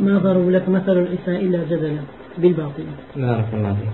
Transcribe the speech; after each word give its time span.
ما 0.00 0.18
ضربوا 0.18 0.50
لك 0.50 0.68
مثل 0.68 0.98
الإساء 0.98 1.36
إلا 1.44 1.60
جدلا 1.70 2.02
بالباطل. 2.38 2.84
بارك 3.16 3.48
الله 3.54 3.74
فيك. 3.74 3.92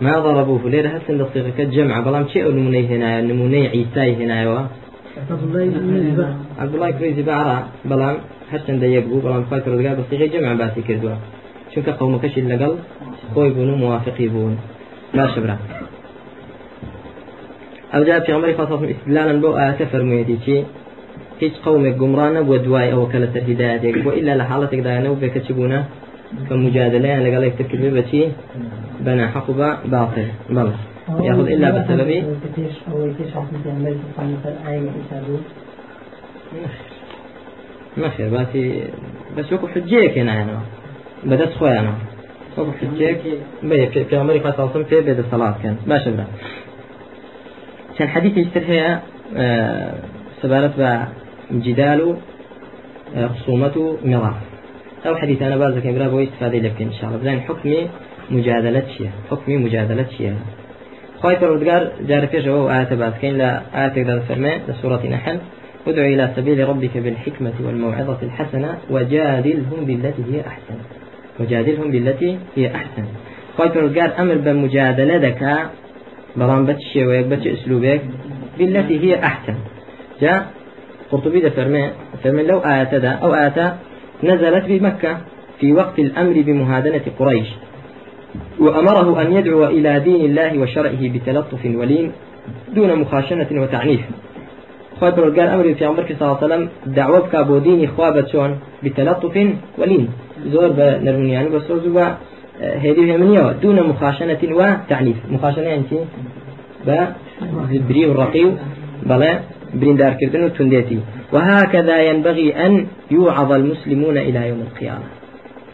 ما 0.00 0.18
ضربوه؟ 0.20 0.70
ليه 0.70 0.88
هسن 0.88 1.18
دقيقة 1.18 1.64
جمع 1.64 2.00
بلام 2.00 2.28
شيء 2.28 2.50
نموني 2.50 2.86
هنا 2.86 3.20
نموني 3.20 3.68
عيساي 3.68 4.14
هنا 4.14 4.50
و 4.50 4.56
عبد 6.58 6.74
الله 6.74 6.90
كريزي 6.90 7.22
بعرا 7.22 7.68
بلام 7.84 8.16
هرچەندە 8.52 8.86
یەک 8.96 9.04
بوو 9.10 9.24
بەڵام 9.24 9.44
خی 9.48 9.60
پرۆگا 9.64 9.92
بەستیغی 9.98 10.28
جەمع 10.32 10.54
باسی 10.60 10.82
کردووە 10.88 11.16
چونکە 11.72 11.92
قومەکەشی 11.98 12.42
لەگەڵ 12.52 12.72
خۆی 13.32 13.50
بوون 13.54 13.70
و 13.70 13.76
موافقی 13.84 14.28
بوون 14.34 14.54
باشە 15.16 15.38
برا 15.44 15.56
ئەوجا 17.92 18.16
پیامبەری 18.26 18.56
خاصم 18.58 18.80
استدلالا 18.92 19.34
بۆ 19.42 19.50
ئاەتە 19.58 19.84
فەرموویەتی 19.92 20.36
چی 20.44 20.56
هیچ 21.42 21.54
قومێک 21.64 21.94
گومڕانە 22.00 22.40
بۆ 22.48 22.56
دوای 22.64 22.88
ئەوە 22.92 23.06
کە 23.12 23.18
لە 23.22 23.28
سەر 23.32 23.42
هیدایەتێک 23.50 23.96
بۆ 24.04 24.10
إلا 24.20 24.32
لە 24.40 24.44
حاڵەتێکدایانەوە 24.50 25.16
بێکە 25.22 25.40
چی 25.46 25.52
بوونە 25.56 25.80
کە 26.48 26.54
مجادلەیان 26.64 27.22
لەگەڵ 27.26 27.42
یەکتر 27.48 27.66
کردێ 27.70 27.90
بەچی 27.96 28.22
بەنا 29.04 29.26
حەق 29.34 29.46
بە 29.58 29.68
باڵێ 29.92 30.26
بەڵێ 30.56 30.76
ياخذ 31.28 31.46
إلا 31.54 31.68
بسبب 31.76 32.10
نخير 37.98 38.28
باتي 38.28 38.82
بس 39.36 39.52
وكو 39.52 39.66
حجيك 39.68 40.18
هنا 40.18 40.42
أنا 40.42 40.60
بدأت 41.24 41.52
خويا 41.58 41.80
أنا 41.80 41.94
وكو 42.58 42.72
حجيك 42.80 43.20
بي 43.62 43.86
في 43.86 44.04
في 44.04 44.20
أمريكا 44.20 44.50
صلصم 44.50 44.84
في 44.84 45.00
بيد 45.00 45.18
الصلاة 45.18 45.54
كان 45.62 45.76
باشا 45.86 46.10
بلا 46.10 46.24
كان 47.98 48.08
حديث 48.08 48.36
يشتر 48.36 48.62
بجدال 51.50 52.16
آه 53.16 53.26
خصومة 53.26 53.96
مراء 54.04 54.34
أو 55.06 55.16
حديث 55.16 55.42
أنا 55.42 55.56
بازك 55.56 55.86
إبرا 55.86 56.08
بو 56.08 56.20
استفادة 56.22 56.58
لك 56.58 56.82
إن 56.82 56.92
شاء 56.92 57.04
الله 57.10 57.18
بزين 57.18 57.40
حكمي 57.40 57.88
مجادلة 58.30 58.82
شيء 58.98 59.10
حكمي 59.30 59.56
مجادلة 59.56 60.06
شيء 60.18 60.34
خواهي 61.22 61.36
پروردگار 61.36 61.82
جار 62.08 62.26
فيش 62.26 62.48
هو 62.48 62.70
آية 62.70 62.94
باسكين 62.94 63.38
لا 63.38 63.62
آية 63.74 63.88
تقدر 63.88 64.20
فرمي 64.28 64.60
لسورة 64.68 65.06
نحل. 65.06 65.38
ادع 65.86 66.06
إلى 66.06 66.32
سبيل 66.36 66.68
ربك 66.68 66.98
بالحكمة 66.98 67.52
والموعظة 67.64 68.18
الحسنة 68.22 68.78
وجادلهم 68.90 69.84
بالتي 69.84 70.22
هي 70.32 70.40
أحسن. 70.46 70.78
وجادلهم 71.40 71.90
بالتي 71.90 72.38
هي 72.56 72.74
أحسن. 72.74 73.04
خواهي 73.56 73.70
پروردگار 73.70 74.20
أمر 74.20 74.34
بمجادلة 74.34 75.18
دكا 75.18 75.70
بلان 76.36 76.66
بتشي 76.66 77.06
ويك 77.06 77.26
بتش 77.26 77.46
أسلوبك 77.46 78.00
بالتي 78.58 79.00
هي 79.00 79.24
أحسن. 79.24 79.54
جاء 80.20 80.46
قرطبي 81.12 81.40
ده 81.40 81.50
فرمي 81.50 81.90
فرمي 82.24 82.42
لو 82.42 82.58
آية 82.58 82.98
دا 82.98 83.10
أو 83.10 83.34
آية 83.34 83.76
نزلت 84.24 84.64
بمكة 84.64 85.18
في 85.60 85.72
وقت 85.72 85.98
الأمر 85.98 86.42
بمهادنة 86.46 87.00
قريش. 87.18 87.48
وأمره 88.58 89.22
أن 89.22 89.32
يدعو 89.32 89.64
إلى 89.64 90.00
دين 90.00 90.24
الله 90.24 90.58
وشرعه 90.58 91.02
بتلطف 91.14 91.64
ولين 91.64 92.12
دون 92.74 92.96
مخاشنة 92.98 93.46
وتعنيف. 93.52 94.00
خواهي 95.00 95.12
برودگار 95.12 95.54
أمر 95.54 95.74
في 95.74 95.84
عمر 95.84 96.06
صلى 96.06 96.16
الله 96.20 96.36
عليه 96.36 96.46
وسلم 96.46 96.68
دعوة 96.86 97.18
بكابو 97.18 97.58
ديني 97.58 97.86
خوابة 97.86 98.26
شون 98.26 98.58
بتلطف 98.82 99.36
ولين 99.78 100.08
زور 100.46 100.68
بنرمون 100.68 101.28
يعني 101.28 101.48
بس 101.48 101.70
روزوا 101.70 102.08
هذه 102.60 103.16
همنية 103.16 103.52
دون 103.52 103.82
مخاشنة 103.82 104.38
وتعنيف. 104.50 105.16
مخاشنة 105.30 105.64
يعني 105.64 105.82
بالبري 107.70 108.06
والرقي 108.06 108.44
بلا 109.02 109.40
بريندار 109.74 110.12
كردن 110.20 110.44
وتنديتي. 110.44 110.98
وهكذا 111.32 112.02
ينبغي 112.02 112.66
أن 112.66 112.86
يوعظ 113.10 113.52
المسلمون 113.52 114.18
إلى 114.18 114.48
يوم 114.48 114.60
القيامة. 114.60 115.08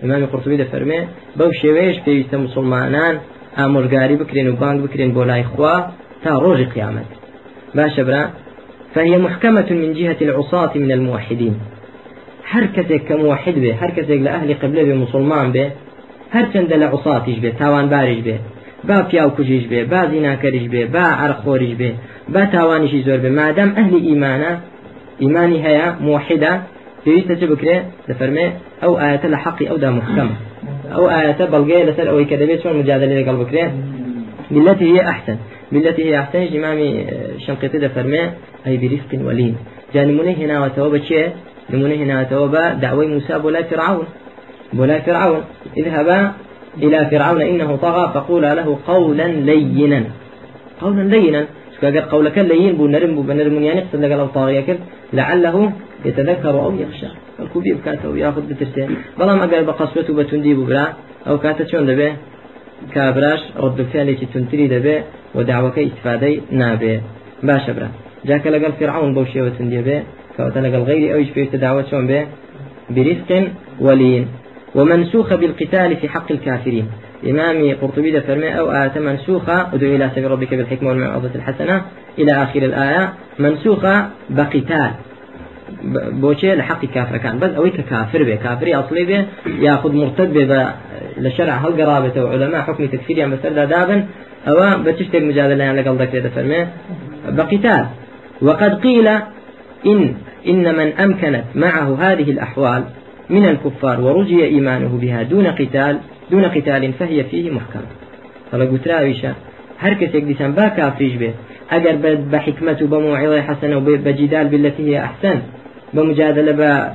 إمام 0.05 0.27
قرطبي 0.27 0.57
ده 0.57 0.65
فرمي 0.65 1.01
بو 1.37 1.53
شويش 1.53 1.99
في 2.05 2.37
مسلمانان 2.37 3.19
ئامۆژگاری 3.59 4.17
بکرێن 4.23 4.49
و 4.49 4.57
بانگ 4.63 4.79
بکرێن 4.85 5.11
بۆ 5.17 5.23
لای 5.31 5.43
خوا 5.43 5.75
تا 6.23 6.31
ڕۆژی 6.45 6.67
قیامەت. 6.75 7.11
باشە 7.77 8.03
برا 8.09 8.23
فهي 8.95 9.17
محكمة 9.17 9.69
من 9.71 9.93
جهة 9.99 10.17
العصاة 10.21 10.73
من 10.75 10.93
الموحدين. 10.93 11.55
هر 12.53 12.65
کەسێک 12.75 13.03
کە 13.09 13.15
موحد 13.23 13.57
بێ 13.63 13.73
هەر 13.81 13.91
کەسێک 13.97 14.21
لە 14.27 14.31
ئەهلی 14.35 14.55
قبلە 14.63 14.83
بێ 14.89 14.95
مسلمان 15.05 15.49
بێ 15.55 15.67
هەر 16.35 16.45
چەندە 16.53 16.77
لە 16.83 16.87
عوساتیش 16.93 17.39
بێ 17.43 17.51
تاوان 17.61 17.87
باریش 17.93 18.21
بێ. 18.27 18.37
با 18.89 18.97
پیاو 19.11 19.31
کوژیش 19.37 19.65
بێ 19.71 19.81
با 19.93 20.01
زیناکەریش 20.13 20.67
بێ 20.73 20.83
با 20.95 21.05
عرخۆریش 21.23 21.75
بێ 21.81 21.91
با 22.35 22.43
تاوانیشی 22.55 23.05
زۆر 23.09 23.19
بێ. 23.25 23.31
مادەم 23.41 23.71
ئەهلی 23.79 24.01
ئیمانە 24.09 24.53
ئیمانی 25.23 25.59
هەیە 25.67 25.89
موحدە 26.07 26.53
پێویستە 27.05 27.35
چ 27.41 27.43
بکرێ؟ 27.53 27.77
دەفەرمێ 28.09 28.47
ئەو 28.83 28.93
ئاەتە 29.01 29.27
لە 29.33 29.39
حەقی 29.45 29.67
ئەودا 29.71 29.91
محکەمە 29.99 30.37
أو 30.95 31.11
آية 31.11 31.45
بلغية 31.45 31.85
لسر 31.85 32.11
أو 32.11 32.25
كذبيت 32.25 32.63
شون 32.63 32.77
مجادلة 32.77 33.21
لقلب 33.21 33.39
بكرين 33.39 33.71
بالتي 34.51 34.93
هي 34.93 35.01
أحسن 35.09 35.37
بالتي 35.73 36.05
هي 36.05 36.19
أحسن 36.19 36.57
إمامي 36.57 37.07
شنقيطي 37.47 37.79
ده 37.79 37.89
فرمي 37.89 38.31
أي 38.67 38.77
برفق 38.77 39.27
ولين 39.27 39.57
جاء 39.95 40.05
نمونه 40.05 40.31
هنا 40.31 40.65
وتوبة 40.65 40.99
شيء 40.99 41.31
نمونه 41.71 41.95
هنا 41.95 42.21
وتوبة 42.21 42.73
دعوي 42.75 43.07
موسى 43.07 43.39
بولا 43.39 43.63
فرعون. 43.63 44.07
بولا 44.73 45.01
فرعون. 45.01 45.43
اذهبا 45.77 46.33
إلى 46.77 47.07
فرعون 47.11 47.43
إنه 47.43 47.77
طغى 47.77 48.13
فقولا 48.15 48.55
له 48.55 48.79
قولا 48.87 49.27
لينا. 49.29 50.05
قولا 50.81 51.03
لينا. 51.03 51.47
قال؟ 51.83 52.01
قولك 52.01 52.39
لين 52.39 52.77
بو 52.77 52.87
نرم 52.87 53.63
يعني 53.63 53.81
قصد 53.81 54.05
لك 54.05 54.31
طاغية 54.35 54.79
لعله 55.13 55.73
يتذكر 56.05 56.55
أو 56.65 56.75
يخشى. 56.75 57.07
الكوبي 57.41 57.73
بكاته 57.73 58.09
وياخذ 58.09 58.43
بترسين 58.49 58.97
بلام 59.19 59.39
أقل 59.39 59.65
بقصبته 59.65 60.15
بتندي 60.15 60.55
ببرا 60.55 60.87
أو 61.27 61.39
كاتا 61.39 61.65
شون 61.67 61.87
دبي؟ 61.87 62.13
كابراش. 62.95 63.41
رد 63.57 63.81
الفعل 63.81 64.17
تنتري 64.35 64.69
دبي؟ 64.69 65.03
ودعوك 65.35 65.79
استفادي 65.79 66.41
نابي. 66.51 67.01
باشا 67.43 67.73
برا. 67.73 67.89
جاك 68.25 68.47
لقل 68.47 68.73
فرعون 68.73 69.15
بوشي 69.15 69.43
وتندي 69.43 69.83
بي. 69.83 70.03
كوتا 70.37 70.61
غيري 70.61 71.15
أو 71.15 71.19
يشبه 71.19 71.45
تدعوة 71.53 71.85
شون 71.91 72.07
بي؟ 72.07 72.27
برفق 72.91 73.31
ولين. 73.81 74.27
ومنسوخ 74.75 75.35
بالقتال 75.35 75.97
في 75.97 76.09
حق 76.09 76.33
الكافرين. 76.33 76.87
إمامي 77.27 77.73
قرطبي 77.73 78.21
فرمي 78.21 78.59
أو 78.59 78.73
آية 78.73 78.99
منسوخة 78.99 79.75
ادعو 79.75 79.95
إلى 79.97 80.11
سبيل 80.15 80.31
ربك 80.31 80.55
بالحكمة 80.55 80.89
والموعظة 80.89 81.31
الحسنة. 81.35 81.83
إلى 82.19 82.33
آخر 82.33 82.63
الآية 82.63 83.13
منسوخة 83.39 84.09
بقتال. 84.31 84.93
بۆچێ 86.23 86.53
لە 86.59 86.65
حەقی 86.69 86.89
کافرەکان 86.97 87.35
بەس 87.43 87.53
ئەوەی 87.57 87.73
کە 87.77 87.83
کافر 87.91 88.21
بێ 88.29 88.37
ئەاصلی 88.75 89.07
بێ 89.11 89.19
یاخود 89.67 89.95
مرتد 89.95 90.31
بێ 90.37 90.45
بە 90.51 90.61
لە 91.25 91.31
شەرع 91.37 91.57
هەڵگەڕابێتەوە 91.65 92.29
علەما 92.35 92.61
حکمی 92.67 92.89
تەکفیریان 92.95 93.31
بەسەردا 93.33 93.65
دابن. 93.75 94.01
ئەوە 94.47 94.69
بە 94.85 94.91
چ 94.97 95.01
شتێک 95.07 95.23
مجادلەیان 95.31 95.75
لەگەڵ 95.81 95.95
بقتال. 97.39 97.85
وقد 98.43 98.73
قيل 98.87 99.09
إن 99.87 100.15
إن 100.47 100.65
من 100.79 100.89
أمكنت 101.05 101.45
معه 101.55 101.89
هذه 102.05 102.31
الأحوال 102.31 102.83
من 103.35 103.45
الكفار 103.53 104.01
ورجي 104.01 104.45
إيمانه 104.45 104.93
بها 105.03 105.23
دون 105.23 105.47
قتال 105.47 105.95
دون 106.31 106.45
قتال 106.45 106.93
فهي 106.93 107.25
فيه 107.31 107.51
محكمة. 107.51 107.91
فلا 108.53 108.65
قلت 108.65 108.89
راويشا 108.89 109.33
هر 109.79 109.93
كسيك 109.95 110.25
ديسان 110.25 110.53
با 110.53 110.69
كافريش 110.69 111.15
به 111.15 111.33
أجر 111.71 111.95
بحكمة 112.33 112.79
وبموعظة 112.83 113.41
حسنة 113.41 113.77
وبجدال 113.77 114.47
بالتي 114.49 114.83
هي 114.89 115.05
أحسن 115.09 115.39
بمجادلة 115.95 116.53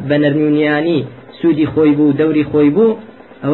بنرميونياني 0.10 1.06
سودي 1.42 1.66
خويبو 1.66 2.12
دوري 2.12 2.44
خويبو 2.44 2.96
أو 3.46 3.54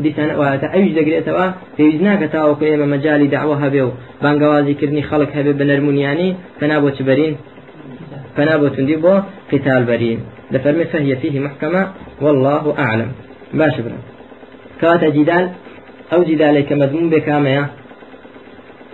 دیسان 0.00 0.30
واتە 0.40 0.66
ئەوش 0.74 0.92
دەگرێتەوە 0.98 1.46
پێویست 1.76 2.02
ناکە 2.06 2.26
تاوەکو 2.34 2.64
ئێمە 2.70 2.86
مەجای 2.92 3.28
داوە 3.34 3.56
هەبێ 3.64 3.82
و 3.86 3.90
بانگوازی 4.22 4.74
کردنی 4.80 5.02
خەڵک 5.10 5.30
هەبێ 5.38 5.52
بە 5.58 5.64
نەرمونیانی 5.70 6.30
فنا 6.58 6.76
بۆ 6.82 6.88
چ 6.96 6.98
بەرین 7.08 7.34
فنا 8.36 8.54
بۆ 8.60 8.68
توندی 8.74 8.96
بۆ 9.04 9.14
قتال 9.52 9.82
بەرین 9.90 10.18
دەفەرمێ 10.52 10.84
فهي 10.92 11.16
فيه 11.16 11.40
محكمة 11.40 11.82
والله 12.20 12.74
أعلم. 12.78 13.10
باش 13.54 13.80
برا 13.80 13.98
كواتا 14.80 15.08
جدال 15.08 15.48
أو 16.12 16.22
جدالك 16.22 16.72
مضمون 16.72 17.10
بكامية 17.10 17.66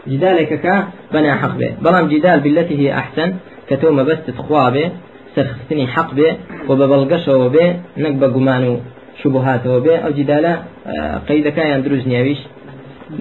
جدالك 0.09 0.61
كا 0.63 0.89
بنا 1.13 1.35
حق 1.35 1.57
به. 1.57 1.71
بلام 1.83 2.09
جدال 2.09 2.41
بالتي 2.41 2.79
هي 2.79 2.93
أحسن 2.93 3.35
كتوم 3.71 4.05
بس 4.05 4.19
تخوابه 4.27 4.91
سرختني 5.37 5.87
حق 5.87 6.15
به 6.15 6.37
وببلغشه 6.69 7.49
به 7.49 7.77
نقب 7.97 8.25
قمانو 8.35 8.77
شبهاته 9.23 9.79
به. 9.79 9.97
أو 9.97 10.11
جدالة 10.11 10.63
قيد 11.29 11.49
كان 11.49 11.83
دروز 11.83 12.07
نيويش 12.09 12.39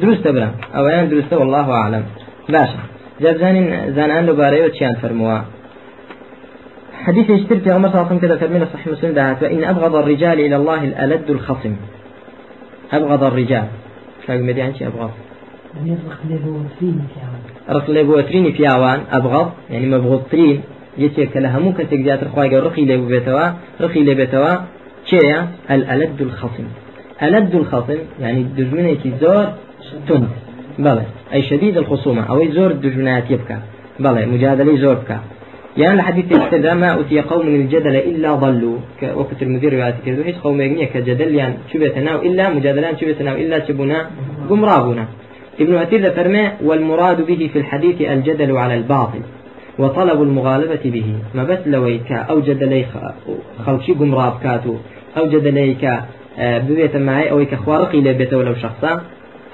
دروس 0.02 0.22
تبرا 0.22 0.50
أو 0.76 1.06
دروس 1.06 1.34
والله 1.34 1.72
أعلم. 1.72 2.04
باشا 2.50 2.80
جاب 3.22 3.38
زانين 3.38 3.94
زانان 3.96 4.26
لباري 4.26 4.66
وتشان 4.66 4.96
فرموا. 5.02 5.40
حديث 7.08 7.30
يشتري 7.30 7.60
في 7.60 7.72
عمر 7.72 7.90
صلى 7.90 7.96
الله 7.96 8.08
عليه 8.08 8.18
وسلم 8.18 8.30
كذا 8.30 8.38
فرمينا 8.38 8.66
صحيح 8.74 8.88
مسلم 8.88 9.14
دعات 9.14 9.44
وإن 9.44 9.64
أبغض 9.64 9.96
الرجال 9.96 10.40
إلى 10.40 10.56
الله 10.56 10.84
الألد 10.84 11.30
الخصم. 11.30 11.76
أبغض 12.94 13.24
الرجال. 13.24 13.68
شو 14.28 14.34
مدي 14.34 14.62
عن 14.62 14.74
شيء 14.76 14.88
أبغض 14.88 15.12
رقلي 17.70 18.04
بوتريني 18.04 18.52
في 18.52 18.68
عوان. 18.68 19.00
أبغض. 19.12 19.52
يعني 19.70 19.88
مبغض 19.88 20.22
ترين 20.32 20.62
کەسێک 21.00 22.02
زیاتر 22.04 22.28
خخوای 22.28 22.50
گە 22.50 22.60
ڕقی 22.66 22.84
لێ 22.90 22.98
بێتەوە 23.14 23.46
ڕقی 23.82 24.02
لێ 24.08 24.14
بێتەوە 24.20 24.54
چێە 25.10 25.40
الألد 25.70 26.22
الخصم. 26.22 26.68
ألد 27.22 27.56
الخصم 27.56 28.00
يعني 28.20 28.42
دجمنێکی 28.58 29.12
زۆر 29.22 29.46
تند 30.08 30.30
بەڵێ 30.86 31.06
أي 31.34 31.42
شديد 31.50 31.78
الخصومة. 31.78 32.22
أو 32.32 32.40
زۆر 32.58 32.72
دجمنات 32.86 33.32
يبكى. 33.32 33.58
بەڵێ 34.04 34.24
مجادلة 34.34 34.74
زۆر 34.84 34.98
بکە 35.02 35.37
يعني 35.78 35.94
الحديث 35.94 36.32
يقتضى 36.32 36.74
ما 36.74 37.00
أتي 37.00 37.22
قوم 37.22 37.48
الجدل 37.48 37.96
إلا 37.96 38.34
ضلوا. 38.34 38.78
وقت 39.16 39.42
المدير 39.42 39.74
روايات 39.74 39.96
كذو 40.06 40.24
قوم 40.44 40.62
يجني 40.62 40.86
كجدل؟ 40.86 41.36
يعني 41.36 41.54
شو 41.74 41.80
بيتناو 41.80 42.22
إلا 42.22 42.50
مجادلان 42.50 42.98
شو 42.98 43.06
بيتناو 43.06 43.36
إلا 43.36 43.68
شبنا 43.68 44.10
قمرابنا 44.50 45.06
ابن 45.60 45.76
أثير 45.76 46.12
فرمى 46.12 46.52
والمراد 46.64 47.26
به 47.26 47.50
في 47.54 47.60
الحديث 47.60 48.02
الجدل 48.02 48.58
على 48.58 48.76
الباطل 48.76 49.22
وطلب 49.80 50.22
المغالبة 50.22 50.84
به. 50.86 51.14
ما 51.36 51.44
بس 51.44 51.60
لويك 51.66 52.12
أو 52.12 52.40
جدلي 52.40 52.86
خلشي 53.66 53.94
قمراب 53.94 54.34
كاتو 54.44 54.76
أو 55.18 55.30
جدليك 55.30 55.84
آه، 56.40 56.58
ببيت 56.60 56.96
معي 56.96 57.32
أو 57.32 57.46
خوارقي 57.66 58.02
لبيت 58.02 58.34
ولو 58.34 58.56
شخصا 58.56 59.02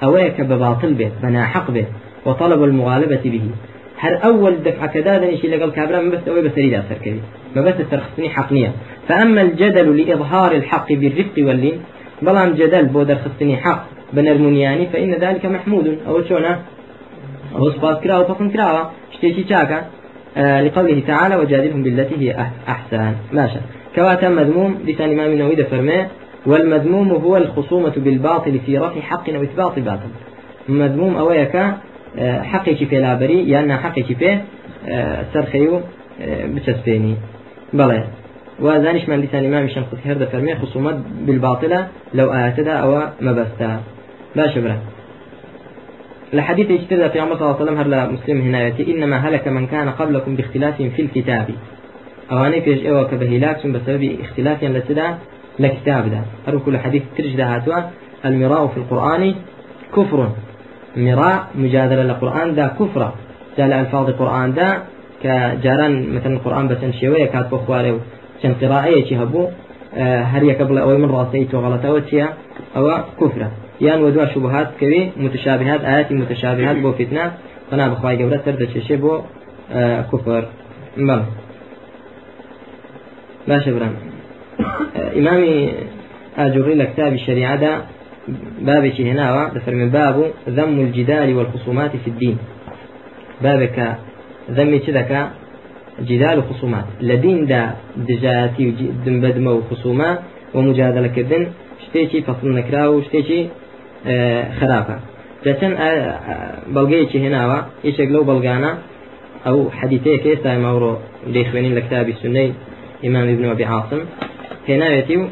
أويك 0.02 0.40
بباطل 0.40 0.94
به 0.94 1.10
بنا 1.22 1.44
حق 1.44 1.70
به 1.70 1.84
وطلب 2.26 2.64
المغالبة 2.64 3.20
به. 3.24 3.46
هر 4.04 4.14
أول 4.24 4.62
دفعة 4.62 4.86
كذا 4.86 5.36
شيء 5.36 5.50
لقل 5.50 5.70
كابرا 5.70 6.00
ما 6.00 6.10
بس 6.10 6.28
أوي 6.28 6.42
بس 6.42 6.52
أريد 6.52 6.74
أثر 6.74 6.98
كذي 7.04 7.20
ما 7.56 7.62
بس 7.62 7.74
ترخصني 7.90 8.28
حقنية 8.28 8.72
فأما 9.08 9.42
الجدل 9.42 9.96
لإظهار 9.96 10.52
الحق 10.52 10.92
بالرفق 10.92 11.36
واللين 11.38 11.76
بلام 12.22 12.52
جدل 12.52 12.84
بودر 12.86 13.16
خصني 13.16 13.56
حق 13.56 13.86
بنرمونياني 14.12 14.86
فإن 14.86 15.14
ذلك 15.14 15.46
محمود. 15.46 15.98
أو 16.08 16.22
شونه 16.28 16.58
أو 17.56 17.70
صفات 17.70 18.02
كراوة 18.04 18.30
وفصل 18.30 18.52
كراوة 18.52 18.90
شتيشي 19.14 19.44
شاكا 19.48 19.84
آه 20.36 20.62
لقوله 20.62 21.02
تعالى 21.06 21.36
وجادلهم 21.36 21.82
بالتي 21.82 22.16
هي 22.18 22.46
أحسن. 22.68 23.12
ماشا. 23.32 23.60
كواتا 23.94 24.28
مذموم 24.28 24.78
لسان 24.86 25.12
إمام 25.12 25.32
النووي 25.32 25.64
فرماه 25.64 26.06
والمذموم 26.46 27.10
هو 27.10 27.36
الخصومة 27.36 27.92
بالباطل 27.96 28.58
في 28.66 28.78
رفع 28.78 29.00
حق 29.00 29.30
أو 29.30 29.42
إثبات 29.42 29.78
باطل. 29.78 30.10
مذموم 30.68 31.16
أويك 31.16 31.56
حقێکی 32.52 32.86
پێلابەری 32.92 33.38
یان 33.52 33.64
ناحقێکی 33.72 34.16
پێ 34.20 34.32
سەرخەی 35.32 35.66
و 35.72 35.76
بچەسپێنی. 36.54 37.14
بەڵێ 37.78 38.00
وازانیشمان 38.64 39.20
دیسان 39.20 39.44
ئمامی 39.48 39.70
شەمخوت 39.74 40.00
هەر 40.08 40.16
دەفەرمێ 40.22 40.54
خصومەت 40.62 40.96
بالباطلە 41.26 41.80
لەو 42.18 42.28
ئاەتەدا 42.34 42.74
ئەوە 42.82 43.02
مەبەستا 43.26 43.70
باشە 44.36 44.60
برا. 44.64 44.76
لحديث 46.32 46.68
اجتدى 46.70 47.08
في 47.08 47.18
عمر 47.18 47.34
صلى 47.36 47.44
الله 47.44 47.56
عليه 47.56 47.64
وسلم 47.64 47.78
هلا 47.80 48.00
مسلم 48.14 48.38
هنا 48.40 48.60
إنما 48.92 49.16
هلك 49.16 49.48
من 49.48 49.66
كان 49.66 49.88
قبلكم 49.90 50.36
باختلاف 50.36 50.76
في 50.82 51.02
الكتاب. 51.02 51.46
أواني 52.32 52.60
فيش 52.60 52.80
إيوه 52.86 53.04
كبهلاك 53.10 53.66
بسبب 53.66 54.02
اختلاف 54.24 54.64
لسدا 54.64 55.08
لكتاب 55.58 56.04
ده 56.10 56.20
هر 56.46 56.58
كل 56.58 56.78
حديث 56.78 57.02
ترجد 57.16 57.40
هاتوا 57.40 57.78
المراء 58.24 58.66
في 58.66 58.76
القرآن 58.76 59.34
كفر. 59.96 60.20
مراء 60.96 61.40
مجادلة 61.54 62.02
القرآن 62.02 62.54
دا 62.54 62.66
كفرة. 62.78 63.14
جال 63.58 63.72
ألفاظ 63.72 64.08
القرآن 64.08 64.54
دا 64.54 64.68
كجاران 65.22 65.92
مثلا 66.16 66.32
القرآن 66.32 66.68
بس 66.68 66.78
شوية 67.00 67.26
كات 67.26 67.46
بخواري 67.50 67.92
چەند 68.44 68.56
قراءەیەکی 68.62 69.14
هەبوو 69.22 69.44
هەر 70.32 70.42
یەکە 70.50 70.64
بڵێ 70.68 70.80
ئەوەی 70.84 70.98
من 71.02 71.10
ڕاستی 71.16 71.48
تۆ 71.50 71.56
غەڵەتەوە 71.64 72.00
چییە 72.08 72.28
ئەوە 72.76 72.94
کوفرە 73.18 73.48
یان 73.86 73.98
وە 74.04 74.10
دووە 74.14 74.26
شوبهات 74.32 74.68
کەوی 74.80 75.02
متشابهات 75.24 75.80
ئاەتی 75.88 76.14
متشابهات 76.20 76.76
بۆ 76.84 76.90
فتنە 76.98 77.24
فنا 77.68 77.84
بخوای 77.92 78.16
گەورە 78.20 78.38
سەر 78.44 78.54
دەچێشێ 78.62 78.96
بۆ 79.02 79.14
کوفر 80.10 80.42
بەڵ 81.08 81.22
باشە 83.48 83.70
برام 83.76 83.94
ئیمامی 85.16 85.54
ئاجوڕی 86.38 86.74
لە 86.80 86.86
کتابی 86.90 87.18
شریعەدا 87.26 87.72
بابێکی 88.66 89.02
هێناوە 89.10 89.44
دەفەرمێ 89.54 89.86
باب 89.96 90.16
ذم 90.56 90.78
الجدال 90.86 91.28
والخصومات 91.36 91.92
في 92.02 92.08
الدين. 92.12 92.36
بابك 93.44 93.76
ذمي 94.56 94.78
دەکا 94.98 95.20
جدال 96.08 96.36
وخصومات. 96.38 96.86
لدين 97.08 97.38
دا 97.52 97.62
دجاتي 98.08 98.64
دم 99.04 99.16
بدمه 99.24 99.52
وخصومة 99.58 100.08
ومجادلة 100.54 101.08
كردن 101.16 101.44
شتيشي 101.84 102.18
فصل 102.26 102.48
نكرا 102.58 102.86
وشتيشي 102.86 103.40
آه 104.06 104.44
خرافة. 104.58 104.96
جاتن 105.44 105.72
بەڵگەیەکی 106.74 107.18
هێناوە 107.24 107.58
هیچێک 107.86 108.08
لەو 108.14 108.24
بەڵگانە 108.30 108.70
ئەو 109.46 109.58
حەدیثەیە 109.78 110.18
ئێستا 110.26 110.50
ماوڕۆ 110.64 110.92
دەیخوێنین 111.34 111.74
لە 111.78 111.82
کتابی 111.86 112.14
سنەی 112.22 112.50
ئیمان 113.04 113.28
ابن 113.34 113.44
أبي 113.54 113.64
عاصم. 113.72 114.02
هێناوێتی 114.68 115.16
و 115.20 115.24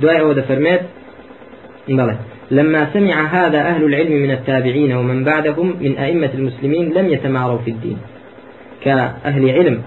دوای 0.00 0.18
ئەوە 0.20 0.34
دەفەرمێت 0.38 0.82
بەڵێ 1.98 2.16
لما 2.50 2.88
سمع 2.92 3.26
هذا 3.26 3.58
أهل 3.58 3.84
العلم 3.84 4.12
من 4.12 4.30
التابعين 4.30 4.96
ومن 4.96 5.24
بعدهم 5.24 5.74
من 5.80 5.96
أئمة 5.98 6.30
المسلمين 6.34 6.92
لم 6.92 7.08
يتماروا 7.08 7.58
في 7.58 7.70
الدين. 7.70 7.98
كأهل 8.84 9.50
علم 9.50 9.82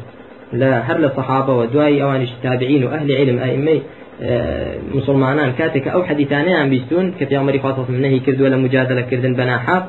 لا 0.54 0.92
هر 0.92 1.06
الصحابة 1.06 1.54
ودواي 1.54 2.04
أوانش 2.04 2.30
التابعين 2.31 2.83
وأهل 2.83 3.12
علم 3.12 3.39
أئمة 3.39 3.81
آه، 4.21 4.77
مسلمانان 4.94 5.51
كاتك 5.51 5.88
أو 5.88 6.04
حديثانيان 6.04 6.69
بيستون 6.69 7.12
كفي 7.19 7.36
عمر 7.36 7.59
خاصة 7.59 7.86
من 7.89 8.01
نهي 8.01 8.19
كرد 8.19 8.42
ولا 8.42 8.57
مجادلة 8.57 9.01
كردن 9.01 9.33
بنا 9.33 9.57
حق 9.57 9.88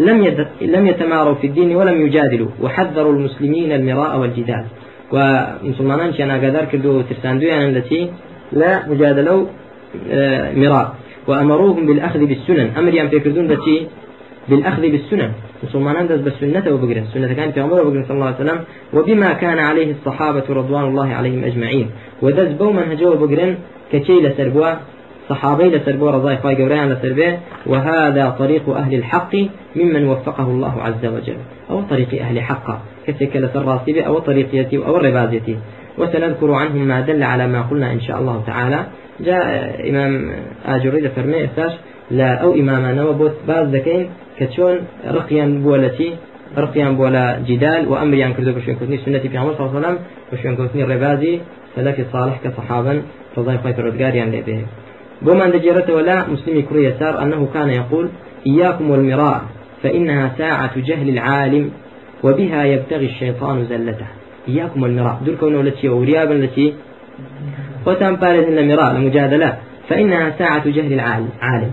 لم 0.00 0.46
لم 0.60 0.86
يتماروا 0.86 1.34
في 1.34 1.46
الدين 1.46 1.76
ولم 1.76 2.06
يجادلوا 2.06 2.48
وحذروا 2.62 3.12
المسلمين 3.12 3.72
المراء 3.72 4.18
والجدال. 4.18 4.64
ومسلمانان 5.12 6.12
كان 6.12 6.30
قدر 6.30 6.64
كردو 6.64 7.00
ترساندو 7.00 7.46
يعني 7.46 7.68
التي 7.68 8.10
لا 8.52 8.88
مجادلوا 8.88 9.46
آه، 10.10 10.52
مراء. 10.54 10.94
وأمروهم 11.30 11.86
بالأخذ 11.86 12.20
بالسنن. 12.30 12.68
أمر 12.78 12.94
يام 12.94 13.08
فيكردون 13.08 13.46
بشي 13.48 13.76
بالأخذ 14.48 14.82
بالسنن. 14.94 15.30
مسلمان 15.64 16.06
دز 16.10 16.20
بالسنة 16.26 16.64
وبقرن. 16.74 17.04
سنة 17.14 17.32
كان 17.38 17.48
في 17.52 17.60
عمر 17.60 17.78
وبقرن 17.80 18.04
صلى 18.08 18.16
الله 18.18 18.26
عليه 18.26 18.42
وسلم. 18.42 18.58
وبما 18.94 19.30
كان 19.32 19.58
عليه 19.58 19.90
الصحابة 19.96 20.46
رضوان 20.50 20.84
الله 20.90 21.08
عليهم 21.18 21.44
أجمعين. 21.44 21.86
ودز 22.22 22.52
بو 22.60 22.68
منهجه 22.78 23.08
وبقرن 23.10 23.52
كشي 23.92 24.16
لسربوا. 24.24 24.72
صحابي 25.28 25.64
لسربوا 25.64 26.10
رضاي 26.10 26.36
خواي 26.36 26.54
قوريان 26.60 26.86
لسربه. 26.92 27.38
وهذا 27.66 28.24
طريق 28.42 28.64
أهل 28.68 28.94
الحق 28.94 29.34
ممن 29.76 30.02
وفقه 30.10 30.46
الله 30.54 30.74
عز 30.82 31.04
وجل. 31.14 31.38
أو 31.70 31.82
طريق 31.92 32.10
أهل 32.20 32.40
حق. 32.40 32.68
كثيك 33.06 33.36
لسراسي 33.36 34.00
أو 34.06 34.18
طريقيتي 34.18 34.76
أو 34.76 34.96
الربازيتي 34.96 35.56
وسنذكر 36.00 36.52
عنهم 36.52 36.82
ما 36.88 37.00
دل 37.00 37.22
على 37.22 37.46
ما 37.46 37.60
قلنا 37.62 37.92
إن 37.92 38.00
شاء 38.00 38.18
الله 38.20 38.42
تعالى. 38.46 38.80
جاء 39.20 39.44
إمام 39.90 40.12
آجوري 40.66 41.08
فرمي 41.08 41.44
إساش 41.44 41.72
لا 42.10 42.34
أو 42.34 42.54
إمامنا 42.54 43.04
وبوت 43.04 43.32
باز 43.48 43.68
دكين 43.68 44.10
كتشون 44.38 44.78
رقيا 45.06 45.44
بولتي 45.64 46.10
رقيا 46.58 46.90
بولا 46.90 47.38
جدال 47.48 47.88
وأمريان 47.88 48.32
كردو 48.34 48.52
بشون 48.52 48.74
كوتني 48.74 48.98
سنة 48.98 49.18
في 49.18 49.38
عمر 49.38 49.54
صلى 49.54 49.66
الله 49.66 49.76
عليه 49.76 49.86
وسلم 49.86 49.98
بشون 50.32 50.56
كوتني 50.56 50.82
الربازي 50.84 51.40
سلف 51.76 51.96
صالح 52.12 52.40
كصحابا 52.44 53.02
فضاي 53.36 53.58
خيط 53.58 53.78
الردقاريان 53.78 54.28
لبه 54.32 54.66
بوما 55.22 55.46
دجيرته 55.48 55.94
ولا 55.94 56.26
مسلم 56.28 56.60
كري 56.70 56.84
يسار 56.84 57.22
أنه 57.22 57.48
كان 57.54 57.68
يقول 57.68 58.08
إياكم 58.46 58.90
والمراء 58.90 59.40
فإنها 59.82 60.32
ساعة 60.38 60.78
جهل 60.78 61.08
العالم 61.08 61.70
وبها 62.24 62.64
يبتغي 62.64 63.06
الشيطان 63.06 63.64
زلته. 63.64 64.19
إياكم 64.48 64.82
والمراء 64.82 65.20
دول 65.26 65.36
كونه 65.36 65.60
التي 65.60 65.88
وريابا 65.88 66.34
التي 66.34 66.74
خوتان 67.84 68.16
بارزن 68.16 68.56
لمراء 68.56 68.94
لمجادلة 68.94 69.56
فإنها 69.88 70.34
ساعة 70.38 70.68
جهل 70.68 70.92
العالم 70.92 71.70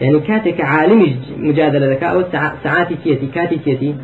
يعني 0.00 0.20
كاتك 0.20 0.60
عالم 0.60 1.16
مجادلة 1.38 1.86
لك 1.86 2.02
أو 2.04 2.22
ساعات 2.64 2.92
تيتي 3.04 3.26
كاتي 3.34 3.56
تيتي 3.64 3.94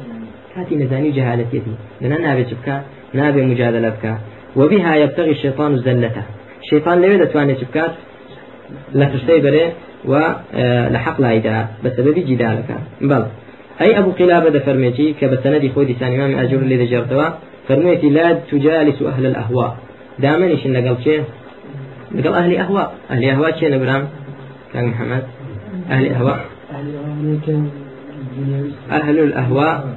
كاتي 0.55 0.77
نزاني 0.77 1.11
جهالة 1.11 1.47
تيتي 1.51 1.75
لأن 2.01 2.23
نابي 2.23 2.45
تبكى 2.45 2.81
نابي 3.15 3.43
مجادلة 3.43 3.89
بك 3.89 4.15
وبها 4.57 4.97
يبتغي 4.97 5.31
الشيطان 5.31 5.77
زلته. 5.77 6.23
الشيطان 6.63 7.01
ليه 7.01 7.17
دتواني 7.17 7.55
تبكات 7.55 7.91
لخشتي 8.95 9.41
بري 9.41 9.73
ولحق 10.05 11.21
لا 11.21 11.37
إذا 11.37 11.69
بسبب 11.85 12.15
جدالك. 12.15 12.71
بل. 13.01 13.25
أي 13.81 13.99
أبو 13.99 14.11
قلابة 14.11 14.49
دفرميتي 14.49 15.13
كبسندي 15.21 15.69
خودي 15.69 15.97
سان 16.01 16.15
إمام 16.15 16.39
أجور 16.39 16.61
اللي 16.61 16.77
ذجرتوا 16.77 17.29
فرميتي 17.69 18.11
لا 18.11 18.33
تجالس 18.51 19.03
أهل 19.03 19.27
الأهواء. 19.27 19.77
دامنيش 20.19 20.67
لقل 20.67 20.97
شيء؟ 21.05 21.25
لقل 22.15 22.35
أهل 22.35 22.57
أهواء. 22.57 22.95
أهل 23.11 23.25
أهواء 23.25 23.61
شيء 23.61 23.75
نبرام 23.75 24.09
كان 24.73 24.87
محمد. 24.87 25.23
أهل 25.91 26.09
أهواء. 26.09 26.41
أهل 28.91 29.19
الأهواء. 29.19 29.97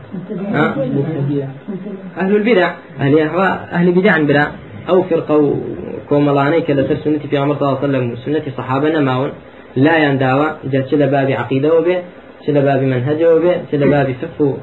أهل 2.17 2.35
البدع. 2.35 2.71
أهل 2.99 3.19
أهواء. 3.19 3.69
أهل 3.71 3.91
بدع 3.91 4.17
برا 4.17 4.51
أو 4.89 5.03
فرقة 5.03 5.59
كوملاني 6.09 6.61
كلا 6.61 6.87
سر 6.87 6.95
سنة 7.03 7.19
في 7.29 7.37
عمر 7.37 7.55
صلى 7.55 7.67
الله 7.69 7.77
عليه 7.77 7.87
وسلم. 7.87 8.15
سنة 8.25 8.43
صحابنا 8.57 8.99
ماون 8.99 9.31
لا 9.75 9.97
ينداوى. 9.97 10.55
جاء 10.71 10.87
شل 10.87 11.07
باب 11.07 11.31
عقيدة 11.31 11.77
وبه 11.77 12.01
شل 12.47 12.61
باب 12.61 12.81
منهجه 12.81 13.35
وبه 13.35 13.55
شل 13.71 13.89
باب 13.89 14.15
فقه 14.21 14.57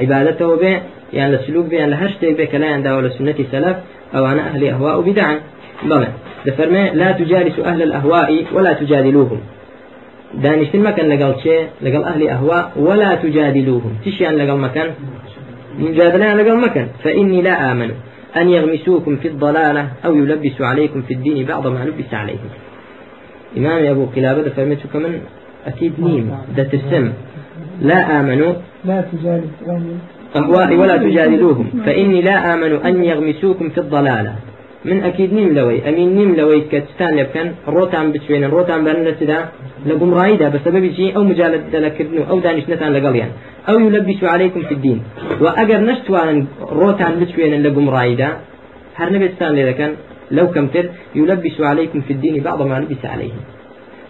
عبادته 0.00 0.48
وبه. 0.48 0.80
يعني 1.12 1.36
لسلوك 1.36 1.66
به 1.66 1.76
يعني 1.76 1.90
لهشتك 1.90 2.36
به 2.36 2.44
كلا 2.44 2.70
ينداوى 2.70 3.02
لسنة 3.02 3.34
سلف 3.52 3.76
أو 4.14 4.26
أنا 4.26 4.42
أهل 4.48 4.68
أهواء 4.68 5.00
بدعا. 5.00 5.40
بلى 5.82 6.08
دفرمي 6.46 6.90
لا 6.90 7.12
تجالس 7.12 7.58
أهل 7.58 7.82
الأهواء 7.82 8.44
ولا 8.52 8.72
تجادلوهم. 8.72 9.40
دانشتن 10.34 10.80
مكان 10.80 11.08
لقال 11.08 11.42
شيء؟ 11.42 11.66
لقال 11.82 12.04
أهل 12.04 12.28
أهواء 12.28 12.72
ولا 12.76 13.14
تجادلوهم. 13.14 13.92
تشيان 14.04 14.34
لقال 14.34 14.58
مكان؟ 14.58 14.90
مجادلة 15.78 16.34
لقال 16.34 16.60
مكان. 16.60 16.88
فإني 17.04 17.42
لا 17.42 17.72
آمن 17.72 17.90
أن 18.36 18.48
يغمسوكم 18.48 19.16
في 19.16 19.28
الضلالة 19.28 19.88
أو 20.04 20.16
يلبسوا 20.16 20.66
عليكم 20.66 21.02
في 21.02 21.14
الدين 21.14 21.46
بعض 21.46 21.66
ما 21.66 21.84
لبس 21.84 22.14
عليهم. 22.14 22.50
إمام 23.56 23.84
أبو 23.86 24.06
قلابة 24.16 24.48
فرميته 24.48 24.88
كمان؟ 24.92 25.20
أكيد 25.66 25.92
نيم. 25.98 26.30
ده 26.56 26.64
ترسم 26.64 27.12
لا 27.82 28.20
آمنوا. 28.20 28.52
لا 28.84 29.04
تجالس 29.12 29.50
أهواء 30.36 30.76
ولا 30.76 30.96
تجادلوهم. 30.96 31.66
فإني 31.86 32.22
لا 32.22 32.54
آمن 32.54 32.72
أن 32.72 33.04
يغمسوكم 33.04 33.68
في 33.68 33.78
الضلالة. 33.78 34.34
من 34.84 35.02
أكيد 35.02 35.34
نيم 35.34 35.54
لوي. 35.54 35.88
أمين 35.88 36.14
نيم 36.16 36.36
لوي 36.36 36.60
كتستان 36.60 37.18
يبكن. 37.18 37.50
روتان 37.68 38.12
بتشوين 38.12 38.44
روتان 38.44 38.84
بأن 38.84 39.04
لسدا 39.04 39.48
لقم 39.86 40.14
رايدا 40.14 40.48
بسبب 40.48 40.92
شيء 40.92 41.16
أو 41.16 41.24
مجالد 41.24 41.76
لكردنو 41.76 42.22
أو 42.30 42.38
دانش 42.38 42.64
نتان 42.70 42.92
لقليان. 42.92 43.28
أو 43.68 43.78
يلبسوا 43.78 44.28
عليكم 44.28 44.60
في 44.62 44.74
الدين. 44.74 45.02
وأجر 45.40 45.80
نشتوان 45.80 46.46
روتان 46.72 47.20
بتشوين 47.20 47.62
لقم 47.62 47.90
رايدا 47.90 48.28
هر 48.96 49.12
نبستان 49.12 49.52
لذا 49.52 49.72
كان 49.72 49.94
لو 50.30 50.50
كمتر 50.50 50.84
يلبس 51.14 51.60
عليكم 51.60 52.00
في 52.00 52.12
الدين 52.12 52.42
بعض 52.42 52.62
ما 52.62 52.80
لبس 52.80 53.04
عليهم. 53.04 53.40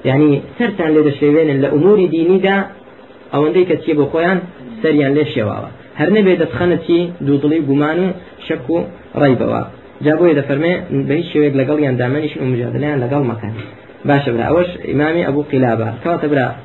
يعني 0.05 0.41
سرتان 0.59 0.91
لذا 0.91 1.09
الشيوين 1.09 1.61
لأمور 1.61 2.07
ديني 2.07 2.39
دا 2.39 2.67
أو 3.35 3.47
عندك 3.47 3.69
تشيبو 3.69 4.05
خويان. 4.07 4.41
سريان 4.83 5.15
ليش 5.15 5.39
شواوا 6.01 6.09
هر 6.09 6.11
نبي 6.11 6.37
دتخنتي 6.37 7.13
دوطلي 7.21 7.59
قمانو 7.59 8.11
شكو 8.49 8.85
ريبوا 9.17 9.65
جابوا 10.03 10.31
إذا 10.31 10.41
فرمي 10.41 10.81
بهيش 10.91 11.33
شوية 11.33 11.53
لقل 11.53 11.85
يندامنش 11.85 12.37
ومجادلين 12.37 13.01
لقل 13.01 13.25
مكان 13.25 13.53
باشا 14.05 14.33
برا. 14.33 14.43
أوش 14.43 14.67
إمامي 14.93 15.29
أبو 15.29 15.43
قلابة. 15.43 15.95
كواتا 16.05 16.27
برا. 16.27 16.57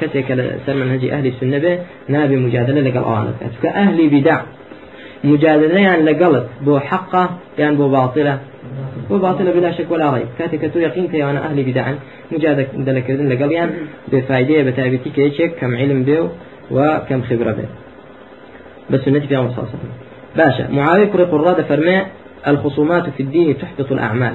كتك 0.00 0.28
سر 0.66 0.74
منهجي 0.74 1.12
أهل 1.12 1.26
السنة 1.26 1.58
به 1.58 1.78
نابي 2.08 2.36
مجادلة 2.36 2.80
لقل 2.80 2.96
أوانك 2.96 3.34
كأهل 3.62 4.08
بدع 4.08 4.40
مجادلة 5.24 5.80
يعني 5.80 6.02
لقلت 6.02 6.46
بو 6.62 6.78
حقه 6.78 7.30
يعني 7.58 7.76
بو 7.76 7.88
باطلة 7.88 8.38
بو 9.10 9.18
باطلة 9.18 9.52
بلا 9.52 9.72
شك 9.72 9.90
ولا 9.90 10.14
ريب 10.14 10.26
كاتك 10.38 10.74
تو 10.74 10.78
يقين 10.78 11.08
كي 11.08 11.24
أنا 11.24 11.46
أهل 11.46 11.62
بدع 11.62 11.86
مجادلة 12.32 13.00
كردن 13.00 13.28
لقل 13.28 13.52
يعني 13.52 13.72
بفايدة 14.12 14.62
بتابتي 14.62 15.10
كيشك 15.10 15.52
كم 15.60 15.76
علم 15.76 16.02
بيو 16.02 16.28
وكم 16.70 17.22
خبرة 17.22 17.52
به 17.52 17.64
بس 17.64 17.89
النبي 19.06 19.26
في 19.26 19.28
صلى 19.28 19.38
الله 19.38 19.50
عليه 19.50 19.68
وسلم 19.68 19.92
باشا 20.36 20.72
معاوية 20.72 21.04
كرة 21.04 21.24
قرادة 21.24 21.62
فرماء 21.62 22.10
الخصومات 22.48 23.10
في 23.10 23.22
الدين 23.22 23.58
تحبط 23.58 23.92
الأعمال. 23.92 24.32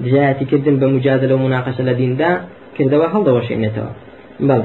جاءتي 0.00 0.44
كردن 0.44 0.76
بمجادلة 0.76 1.34
ومناقشة 1.34 1.84
لدين 1.84 2.16
دا 2.16 2.40
كردوا 2.78 3.06
هل 3.06 3.24
دور 3.24 3.42
شيء 3.42 3.58
نتوا 3.60 3.82
بلى. 4.40 4.64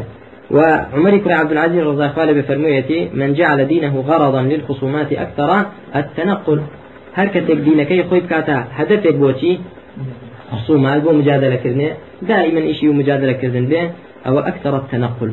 وعمر 0.51 1.17
بن 1.17 1.31
عبد 1.31 1.51
العزيز 1.51 1.79
رضي 1.79 1.91
الله 1.91 2.13
عنه 2.17 2.31
بفرميتي 2.31 3.09
من 3.13 3.33
جعل 3.33 3.67
دينه 3.67 3.99
غرضا 4.07 4.41
للخصومات 4.41 5.13
أكثر 5.13 5.65
التنقل. 5.95 6.61
هركتك 7.15 7.51
دينك 7.51 7.91
يخوي 7.91 8.19
بكاتا 8.19 8.67
هدفك 8.71 9.15
بوتي 9.15 9.59
خصومات 10.51 11.01
بو 11.01 11.11
مجادلة 11.11 11.95
دائما 12.21 12.71
إشي 12.71 12.89
ومجادلة 12.89 13.31
كردن 13.31 13.65
به 13.65 13.91
أو 14.27 14.39
أكثر 14.39 14.77
التنقل. 14.77 15.31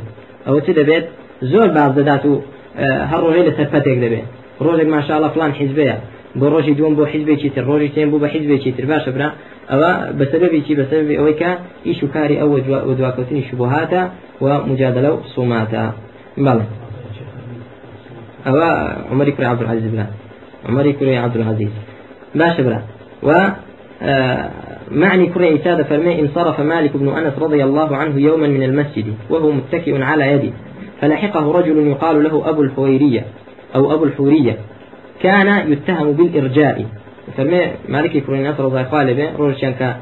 أو 0.48 0.58
تدبيت 0.58 1.06
زور 1.42 1.66
بعض 1.66 1.98
ذاته 1.98 2.42
هەر 3.10 3.20
ڕۆژەی 3.24 3.44
لە 3.48 3.52
سەرپەتێک 3.58 3.98
دەبێت 4.04 4.26
ڕۆژێک 4.64 4.88
ماشاءله 4.96 5.28
فلان 5.34 5.52
حیزبەیە 5.58 5.96
بۆ 6.38 6.46
ڕۆژی 6.54 6.74
دوم 6.78 6.92
بۆ 6.98 7.04
حیزبێکی 7.12 7.50
تر 7.54 7.64
ڕۆژی 7.70 7.90
تێن 7.94 8.08
بوو 8.10 8.20
بە 8.24 8.28
حیزبێکی 8.34 8.70
تر 8.76 8.84
باشە 8.92 9.10
برا. 9.16 9.28
ئەوە 9.70 9.90
بەسەبەبێکی 10.18 10.74
بەسەبەبی 10.80 11.14
ئەوەی 11.18 11.36
کە 11.40 11.50
ئیش 11.86 12.00
و 12.04 12.08
کاری 12.14 12.36
ئەوە 12.42 12.58
دواکەوتنی 12.98 13.42
شبهاتە 13.48 14.02
و 14.44 14.46
مجادلە 14.70 15.10
و 15.14 15.18
سوماتە 15.34 15.84
بەڵێ 16.46 16.66
ئەوە 18.46 18.68
عمەری 19.12 19.32
کوڕی 19.36 19.48
عبدالعزیز 19.52 19.86
برا. 19.94 20.06
عمەری 20.68 20.92
کوڕی 20.98 21.16
عبدالعزیز. 21.24 21.72
باشە 22.40 22.62
برا. 22.66 22.80
و 23.28 23.30
معني 24.90 25.26
كرة 25.26 25.48
إنسادة 25.48 25.82
فرمي 25.82 26.20
انصرف 26.20 26.60
مالك 26.60 26.96
بن 26.96 27.08
أنس 27.08 27.34
رضي 27.38 27.64
الله 27.64 27.96
عنه 27.96 28.20
يوما 28.20 28.46
من 28.46 28.62
المسجد 28.62 29.06
وهو 29.30 29.50
متكئ 29.52 30.02
على 30.02 30.24
يده 30.32 30.52
فلحقه 31.00 31.52
رجل 31.52 31.86
يقال 31.86 32.24
له 32.24 32.50
أبو 32.50 32.62
الحويرية 32.62 33.24
أو 33.74 33.94
أبو 33.94 34.04
الحورية. 34.04 34.56
كان 35.22 35.72
يتهم 35.72 36.12
بالإرجاء. 36.12 36.86
فرمي 37.36 37.60
مالك 37.88 38.24
كرين 38.26 38.50
نصر 38.50 38.66
الله 38.66 38.82
قال 38.82 39.32
روش 39.38 39.60
كان 39.60 39.94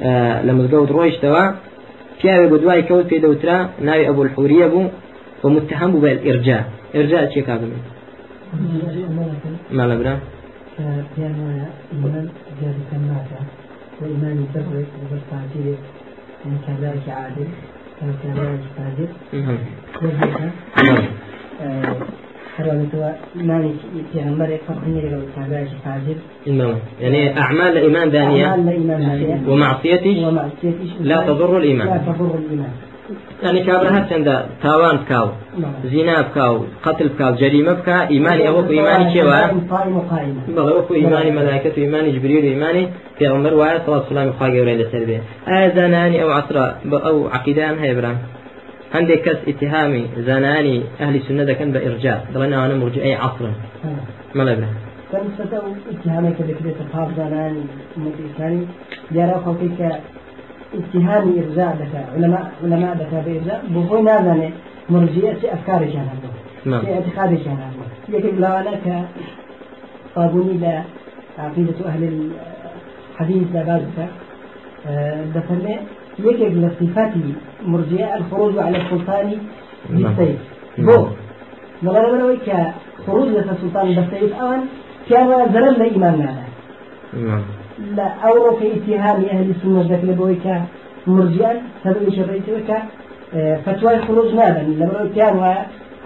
آه 0.00 0.42
لما 0.42 0.66
تقول 0.66 0.90
رويش 0.90 1.16
توا 1.16 1.54
پیاوێ 2.22 2.46
بۆ 2.52 2.56
دوای 2.62 2.82
کەوت 2.88 3.06
پێ 3.10 3.18
دەوترا 3.24 3.58
ناوی 3.86 4.04
ئەبول 4.08 4.28
حوریە 4.34 4.66
بوو 4.72 4.92
بە 5.42 5.48
متهم 5.54 5.90
بوو 5.92 6.02
بە 6.04 6.10
ئێرجا 6.26 6.58
ئێرجا 6.94 7.20
چێ 7.32 7.42
کابن 7.48 7.70
ماڵە 9.78 9.96
برا 10.00 10.14
پێیان 11.12 11.34
يعني 27.00 27.38
أعمال 27.38 27.76
الإيمان 27.78 28.10
دانية 28.10 28.54
ومعصيته 29.48 30.44
لا 31.00 31.26
تضر 31.26 31.58
الإيمان 31.58 31.88
لا 31.88 31.96
تضر 31.96 32.34
الإيمان 32.38 32.72
يعني 33.42 33.64
كابرا 33.64 33.90
هرچند 33.90 34.46
تاوان 34.62 34.96
بكاو 34.96 35.28
زنا 35.84 36.22
بكاو 36.22 36.64
قتل 36.82 37.08
بكاو 37.08 37.34
جريمة 37.34 37.72
بكا 37.72 38.08
إيماني 38.08 38.48
أوكو 38.48 38.70
إيماني 38.70 39.12
كيوا 39.12 39.46
بغي 40.56 40.72
أوكو 40.72 40.94
إيماني 40.94 41.30
ملائكة 41.30 41.82
إيماني 41.82 42.10
جبريل 42.12 42.44
إيماني 42.44 42.88
في 43.18 43.26
عمر 43.26 43.54
وعلى 43.54 43.80
صلاة 43.86 43.98
والسلام 43.98 44.32
خواهي 44.38 44.60
ورين 44.60 44.78
لسربية 44.78 45.22
آذاناني 45.48 46.22
أو 46.22 46.30
عصر 46.30 46.56
أو 46.92 47.28
عقيدان 47.28 47.78
هاي 47.78 47.94
برام 47.94 48.18
عندك 48.94 49.22
كس 49.22 49.36
اتهامي 49.48 50.08
زناني 50.18 50.82
أهل 51.00 51.16
السنة 51.16 51.52
كان 51.52 51.72
بإرجاء. 51.72 52.26
دلنا 52.34 52.66
أنا 52.66 52.74
مرجئي 52.74 53.14
عصرا. 53.14 53.52
ما 54.34 54.42
لا 54.42 54.52
إبراهيم 54.52 54.74
كان 55.12 55.24
ستو 55.38 55.66
اتهامك 55.90 56.36
بكرة 56.42 56.74
أصحاب 56.82 57.08
زناني 57.16 57.62
مدرساني 57.96 58.66
يرى 59.12 59.42
خلقك 59.44 60.00
اتهام 60.74 61.24
إرجاء 61.38 61.76
لك 61.80 62.06
علماء 62.14 62.52
علماء 62.62 62.96
لك 62.96 63.24
بإرجاء. 63.26 63.64
بخوي 63.70 64.02
نازني 64.02 64.50
مرجئة 64.90 65.54
أفكار 65.54 65.84
جهنم 65.84 66.20
نعم. 66.64 66.80
في 66.80 66.94
اعتقاد 66.94 67.30
جهنم 67.44 67.72
يجب 68.08 68.40
لا 68.40 68.62
لك 68.62 69.04
طابوني 70.14 70.58
لا 70.58 70.82
عقيدة 71.38 71.86
أهل 71.86 72.30
الحديث 73.14 73.46
لا 73.54 73.62
بازك 73.62 74.08
دفرمي. 75.34 75.78
يجب 76.18 76.64
لصفات 76.64 77.12
مرجئة 77.66 78.16
الخروج 78.16 78.58
على 78.58 78.76
السلطان 78.76 79.36
بالسيف. 79.90 80.38
بو. 80.78 81.06
نظر 81.82 82.12
من 82.12 82.22
ويك 82.22 82.56
خروج 83.06 83.28
السلطان 83.28 83.94
بالسيف 83.94 84.40
أولا 84.40 84.60
كان 85.10 85.52
زلل 85.52 85.94
إمامنا 85.96 86.34
لا 87.96 88.08
أورو 88.24 88.56
في 88.56 88.66
اتهام 88.76 89.24
أهل 89.24 89.50
السنة 89.50 89.86
ذاك 89.88 90.04
لبويك 90.04 90.46
مرجئا 91.06 91.62
سبب 91.84 92.10
شرعي 92.16 92.40
وك 92.48 92.70
فتوى 93.64 93.94
الخروج 93.94 94.34
ماذا 94.34 94.62
لما 94.62 95.10
كان 95.16 95.54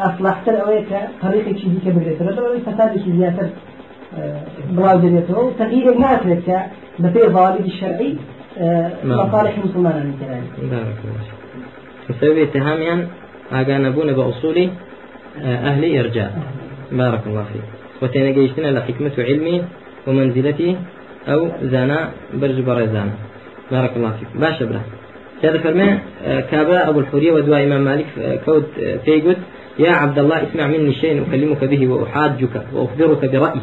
أصلحت 0.01 0.49
الأويك 0.49 0.89
طريقة 1.23 1.59
شديد 1.59 1.81
كبيرة 1.85 2.23
لما 2.23 2.59
فساد 2.67 2.99
شديد 2.99 3.17
زيادة 3.17 3.49
بلاو 4.71 4.99
دنيته 4.99 5.53
تغيير 5.59 5.93
الناس 5.93 6.27
لك 6.27 6.67
بفي 6.99 7.29
ضوابط 7.29 7.61
الشرعي. 7.61 8.17
مصالح 9.05 9.59
مسلمان 9.65 10.15
من 10.59 10.69
بارك 10.71 10.99
الله 11.05 11.25
بسبب 12.11 12.39
اتهامهم 12.39 13.07
أجانبون 13.53 14.13
بأصول 14.13 14.71
أهل 15.45 15.99
إرجاء. 15.99 16.43
بارك 16.93 17.21
الله 17.27 17.45
فيك. 17.53 17.63
وتنجيشنا 18.03 18.69
لحكمة 18.79 19.13
علمي 19.19 19.63
ومنزلتي 20.07 20.77
أو 21.29 21.49
زانا 21.63 22.11
برج 22.35 22.61
برزانا 22.61 23.13
بارك 23.71 23.93
الله 23.97 24.11
فيك. 24.11 24.29
باشا 24.41 24.65
برا. 24.65 24.81
هذا 25.45 25.59
فرمان 25.59 25.99
كابا 26.51 26.89
أبو 26.89 27.01
الحورية 27.01 27.33
ودواء 27.33 27.65
إمام 27.65 27.85
مالك 27.85 28.07
كود 28.45 28.65
فيقول 29.05 29.37
يا 29.79 29.93
عبد 29.93 30.19
الله 30.19 30.43
اسمع 30.43 30.67
مني 30.67 30.95
شيء 30.95 31.23
أكلمك 31.29 31.65
به 31.65 31.89
وأحاجك 31.89 32.63
وأخبرك 32.73 33.25
برأيي 33.33 33.61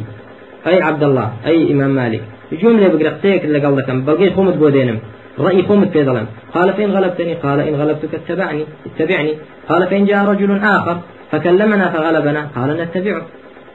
أي 0.66 0.82
عبد 0.82 1.02
الله 1.02 1.32
أي 1.46 1.72
إمام 1.72 1.90
مالك 1.90 2.22
جملة 2.52 2.88
بقرقتك 2.88 3.44
اللي 3.44 3.58
قال 3.58 3.76
لكم 3.76 4.04
بقي 4.04 4.30
خمت 4.30 4.56
بودينم 4.56 4.98
رأي 5.38 5.62
خمت 5.62 5.88
في 5.88 6.04
ظلم 6.04 6.26
قال 6.54 6.72
فإن 6.72 6.90
غلبتني 6.90 7.34
قال 7.34 7.60
إن 7.60 7.74
غلبتك 7.74 8.14
اتبعني 8.14 8.64
اتبعني. 8.86 9.34
قال 9.68 9.86
فإن 9.86 10.04
جاء 10.04 10.24
رجل 10.24 10.58
آخر 10.58 11.00
فكلمنا 11.30 11.88
فغلبنا 11.88 12.48
قال 12.56 12.76
نتبعه. 12.76 13.22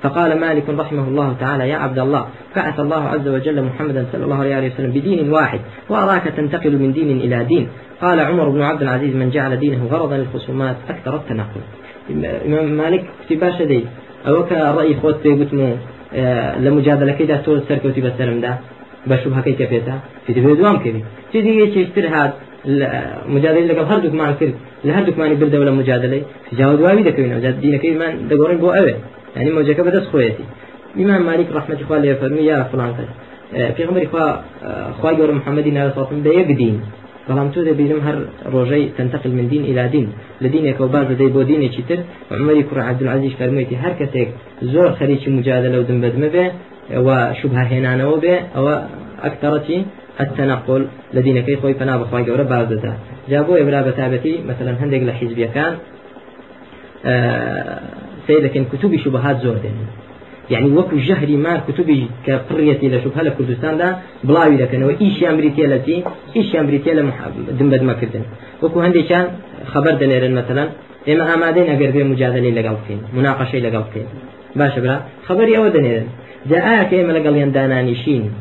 فقال 0.01 0.39
مالك 0.39 0.63
رحمه 0.69 1.07
الله 1.07 1.35
تعالى 1.39 1.69
يا 1.69 1.77
عبد 1.77 1.99
الله 1.99 2.25
بعث 2.55 2.79
الله 2.79 3.03
عز 3.07 3.27
وجل 3.27 3.63
محمدا 3.63 4.05
صلى 4.11 4.23
الله 4.23 4.39
عليه 4.39 4.73
وسلم 4.73 4.91
بدين 4.91 5.33
واحد 5.33 5.59
وأراك 5.89 6.23
تنتقل 6.23 6.77
من 6.77 6.93
دين 6.93 7.17
إلى 7.17 7.43
دين. 7.43 7.67
قال 8.01 8.19
عمر 8.19 8.49
بن 8.49 8.61
عبد 8.61 8.81
العزيز 8.81 9.15
من 9.15 9.29
جعل 9.29 9.59
دينه 9.59 9.87
غرضا 9.91 10.17
للخصومات 10.17 10.75
أكثر 10.89 11.15
التنقل. 11.15 11.61
إمام 12.45 12.71
مالك 12.71 13.05
في 13.27 13.35
باشا 13.35 13.63
دي. 13.63 13.85
أو 14.27 14.43
كرأي 14.43 14.95
خوت 14.95 15.15
في 15.15 15.29
آه، 16.13 17.11
كده 17.19 17.35
تول 17.37 17.61
سركوتي 17.67 18.01
بسلم 18.01 18.41
ده 18.41 18.57
بشوفها 19.07 19.41
كي 19.41 19.53
كفيتها 19.53 19.99
في 20.27 20.33
تبي 20.33 20.53
دوام 20.55 20.77
كذي 20.77 21.03
تيجي 21.31 21.79
يشتري 21.79 22.07
هذا 22.07 22.33
مجادله 23.35 23.67
لەگەڵ 23.71 23.85
هەردووکمان 23.91 24.33
کرد 24.39 24.53
لە 24.85 24.91
هەردووکمانی 24.97 25.35
بردەوە 25.41 25.65
لە 25.69 25.73
مجادلەی 25.79 26.23
جاوە 26.57 26.75
دواوی 26.79 27.03
دەکەوین 27.09 27.31
جا 27.43 27.51
دینەکەیمان 27.63 28.13
دەگۆڕین 28.29 28.59
بۆ 28.63 28.69
ئەوێ. 28.77 28.95
ینی 29.39 29.51
مۆجەکە 29.57 29.81
بەدەست 29.87 30.07
خۆیەتی. 30.11 30.45
ئیمان 30.99 31.21
مالک 31.29 31.47
ڕحمەتی 31.55 31.83
خوا 31.87 31.97
لێ 32.03 32.13
فەرمی 32.21 32.43
یا 32.51 32.57
فلان 32.71 32.91
کەس 32.97 33.09
پێغمبەری 33.77 34.07
خوا 34.99 35.11
گەورە 35.17 35.33
محەممەدی 35.39 35.71
ناوە 35.77 35.91
ساڵم 35.95 36.19
بە 36.25 36.31
یەک 36.39 36.49
دین. 36.61 36.75
بەڵام 37.27 37.47
تۆ 37.53 37.59
دەبینم 37.69 38.01
هەر 38.07 38.17
ڕۆژەی 38.53 38.85
تنتقل 38.97 39.31
من 39.37 39.47
دین 39.53 39.63
إلى 39.69 39.83
دین. 39.93 40.07
لە 40.43 40.47
دینێکەوە 40.53 40.89
باز 40.95 41.05
دەدەی 41.11 41.29
بۆ 41.35 41.41
دینێکی 41.51 41.83
تر؟ 41.89 41.99
عمەری 42.41 42.63
کوڕ 42.69 42.77
عبدالعزیز 42.89 43.33
فەرموویەتی 43.39 43.77
هەر 43.83 43.93
کەسێک 43.99 44.29
زۆر 44.73 44.89
خەریکی 44.99 45.29
مجادلە 45.37 45.77
و 45.79 45.87
دمبەدمە 45.89 46.29
بێ 46.35 46.45
و 47.05 47.09
شوبها 47.39 47.63
هێنانەوە 47.71 48.17
بێ 48.23 48.35
ئەوە 48.55 48.75
ئەکتەڕەتی 49.23 49.79
التنقل 50.19 50.87
الذين 51.13 51.41
كي 51.41 51.55
خوي 51.55 51.73
فنا 51.73 51.97
بخواي 51.97 52.23
جورا 52.23 52.43
بعض 52.43 52.67
جابوا 53.29 53.61
إبرا 53.61 53.81
بتابتي 53.81 54.43
مثلا 54.49 54.71
هندق 54.83 54.97
لحزبية 54.97 55.45
كان 55.45 55.73
آه 57.05 57.79
سيدك 58.27 58.67
كتب 58.71 58.95
شبهات 58.97 59.37
زودين 59.43 59.77
يعني 60.51 60.67
وكو 60.77 60.97
جهري 60.97 61.37
ما 61.37 61.61
كتبي 61.67 62.07
كقريتي 62.25 62.89
لشبهة 62.89 63.21
لكردستان 63.21 63.77
دا 63.77 63.97
بلاوي 64.23 64.57
لكن 64.57 64.83
وإيش 64.83 65.23
أمريكية 65.23 65.65
التي 65.65 66.03
إيش 66.35 66.55
أمريكية 66.55 66.93
دمبد 67.59 67.83
ما 67.83 67.93
كردن. 67.93 68.23
وكو 68.63 68.79
هندي 68.79 69.01
كان 69.01 69.27
خبر 69.73 69.91
دنيرن 69.91 70.33
مثلا 70.33 70.69
إما 71.09 71.33
آمادين 71.33 71.63
أقر 71.63 71.91
في 71.91 72.03
مجادلة 72.03 72.49
لقلقين 72.49 72.99
مناقشة 73.13 73.59
لقلقين 73.59 74.07
باشا 74.55 74.81
بلا 74.81 74.99
خبري 75.27 75.57
أو 75.57 75.67
دنيرن 75.67 76.07
جاء 76.49 76.83
كيما 76.83 77.11
لقل 77.11 77.35
يندانانيشين 77.35 78.31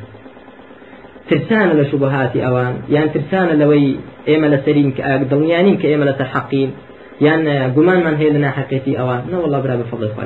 ترسانە 1.30 1.74
لە 1.80 1.84
شوبهاتی 1.90 2.38
ئەوان 2.46 2.74
یان 2.94 3.08
ترسانە 3.14 3.54
لەوەی 3.60 3.88
ئێمە 4.28 4.48
لە 4.52 4.58
سەرین 4.64 4.88
دڵنیانین 5.30 5.76
کە 5.80 5.86
ئێمە 5.92 6.04
لەسەر 6.10 6.28
حەقین 6.34 6.70
یان 7.26 7.42
گومانمان 7.76 8.16
هەیە 8.20 8.32
لە 8.36 8.40
ناحقێتی 8.46 8.98
ئەوان 8.98 9.22
نەوەڵا 9.32 9.58
برا 9.62 9.74
بە 9.80 9.84
فەڵی 9.90 10.08
خوا 10.14 10.24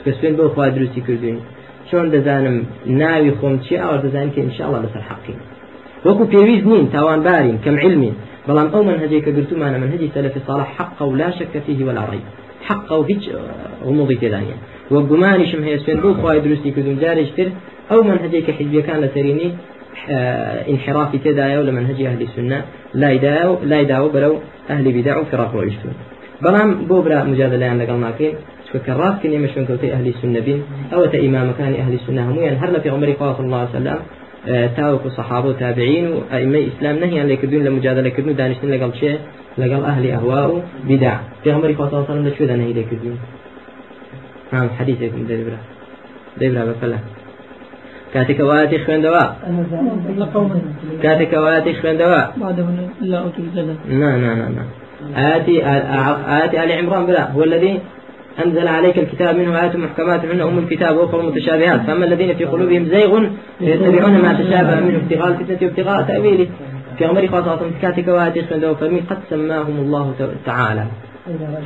چکە 0.00 0.12
سوێن 0.18 0.34
بۆ 0.38 0.44
خوا 0.54 0.68
دروستی 0.76 1.00
کردوین 1.06 1.38
چۆن 1.88 2.06
دەزانم 2.14 2.56
ناوی 3.00 3.32
خۆم 3.38 3.54
چی 3.64 3.74
ئەوە 3.82 3.96
دەزانین 4.04 4.32
کە 4.34 4.40
ئینشاءڵە 4.44 4.78
لەسەر 4.84 5.02
حەقین 5.10 5.38
وەکو 6.06 6.24
پێویست 6.32 6.66
نین 6.70 6.86
تاوانبارین 6.94 7.56
کەم 7.64 7.76
علمین 7.84 8.14
بەڵام 8.46 8.68
ئەو 8.74 8.82
منهجەیە 8.88 9.22
کە 9.26 9.30
گرتومانە 9.36 9.78
منهجی 9.82 10.08
سەلفی 10.14 10.40
صالح 10.46 10.68
حق 10.78 10.98
و 11.10 11.14
لا 11.20 11.30
شك 11.38 11.54
فيه 11.66 11.80
ولا 11.88 12.04
ريب 12.10 12.26
حق 12.68 12.88
و 13.00 13.02
هیچ 13.10 13.22
غموضی 13.86 14.16
تێدانە 14.22 14.56
وەگومانیشم 14.94 15.60
هەیە 15.66 15.78
سوێن 15.84 15.98
بۆ 16.04 16.10
خوای 16.20 16.40
دروستی 16.46 16.70
کردوم 16.76 16.96
جارێک 17.02 17.30
تر 17.36 17.48
ئەو 17.90 18.00
منهجەیە 18.08 18.42
کە 18.46 18.52
حیزبیەکان 18.58 18.98
لە 19.04 19.08
سەرینی 19.14 19.50
انحرافی 20.72 21.18
تێدایە 21.24 21.56
و 21.60 21.66
لە 21.68 21.72
منهجی 21.76 22.04
ئەهلی 22.08 22.28
سنە 22.34 22.60
لای 23.70 23.86
داوە 23.92 24.08
بەرەو 24.14 24.34
ئەهلی 24.68 24.92
بیدع 24.96 25.16
و 25.20 25.24
فراق 25.30 25.52
ڕۆیشتون 25.56 25.94
بەڵام 26.44 26.70
بۆ 26.88 26.96
برا 27.04 27.18
مجادلەیان 27.30 27.76
لەگەڵ 27.82 27.98
چکە 28.70 28.92
ڕاستکن 29.00 29.30
ئێمە 29.34 29.48
شوێن 29.52 29.66
کەوتەی 29.68 29.90
ئەهلی 29.94 30.12
سنە 30.20 30.40
بین 30.46 30.60
ئەوە 30.92 31.06
تا 31.12 31.18
ئیمامەکانی 31.24 31.76
ئەهلی 31.80 31.98
سنە 32.06 32.22
هەمویان 32.28 32.56
هەر 32.62 32.70
لە 32.74 32.78
پێغمبەری 32.84 33.14
خوا 33.18 33.28
صلی 33.36 33.46
الله 33.48 33.62
عليه 33.64 33.76
وسلم 33.76 34.00
تاوەکو 34.76 35.08
سەحابە 35.16 35.48
و 35.50 35.58
تابعین 35.62 36.06
و 36.12 36.16
ئەئیمەی 36.32 36.64
ئیسلام 36.68 36.96
نەهیان 37.02 37.26
لێکردوون 37.30 37.62
لە 37.66 37.70
مجادلەکردن 37.76 38.28
و 38.32 38.38
دانیشتن 38.40 38.68
لەگەڵ 38.74 38.92
چێ 38.98 39.12
لەگەڵ 39.62 39.82
ئەهلی 39.88 40.10
ئەهوا 40.14 40.42
و 40.52 40.56
بیدع 40.88 41.16
پێغمبەری 41.44 41.74
خوا 41.76 41.86
صلی 41.86 41.96
الله 41.96 42.04
عليه 42.04 42.12
وسلم 42.12 42.26
لەکوێ 42.28 42.46
دەنەهی 42.50 42.74
لێکردوون 42.78 43.18
نعم 44.52 44.68
حديثكم 44.78 45.22
دەیبرا 45.30 45.60
دەیبرا 46.40 46.62
بەفەلە 46.68 46.98
كاتك 48.14 48.40
واتي 48.40 48.78
خوێندەوە 48.84 49.24
كاتك 51.02 51.32
واتي 51.32 51.72
خوێندەوە 51.80 52.22
لا 54.00 54.10
لا 54.22 54.32
لا 54.40 54.48
لا 54.56 54.64
آتي 55.36 55.56
آتي 56.44 56.56
آل 56.62 56.70
عمران 56.80 57.06
بلا 57.06 57.22
هو 57.34 57.42
الذي 57.44 57.80
أنزل 58.44 58.68
عليك 58.68 58.98
الكتاب 58.98 59.36
منه 59.36 59.60
آيات 59.60 59.76
محكمات 59.76 60.24
هن 60.24 60.40
أم 60.40 60.58
الكتاب 60.58 60.96
وأخرى 60.96 61.22
متشابهات 61.22 61.80
فأما 61.86 62.04
الذين 62.04 62.34
في 62.34 62.44
قلوبهم 62.44 62.84
زيغ 62.84 63.24
يتبعون 63.60 64.12
ما 64.22 64.32
تشابه 64.32 64.80
منه 64.80 64.96
ابتغاء 64.96 65.28
الفتنة 65.28 65.68
وابتغاء 65.68 66.02
تأويله 66.02 66.46
في 66.98 67.04
عمر 67.04 67.26
خاصة 67.26 67.60
كاتك 67.82 68.08
واتي 68.08 68.42
خوێندەوە 68.42 68.76
فمن 68.80 69.00
قد 69.10 69.18
سماهم 69.30 69.76
الله 69.78 70.14
تعالى 70.46 70.84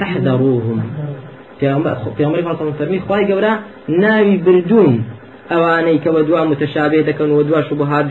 تحذروهم 0.01 0.83
في 1.61 2.25
عمر 2.25 2.43
خاصة 2.43 2.73
فرمي 2.79 3.01
خواهي 3.01 3.33
قولا 3.33 3.59
ناوي 3.89 4.37
بردون 4.37 5.05
ئەوانەی 5.51 5.99
کەەوە 6.05 6.23
دوا 6.29 6.43
متەشابێ 6.51 7.01
دەکەن 7.09 7.31
و 7.31 7.43
دوا 7.43 7.61
شوبهات 7.69 8.07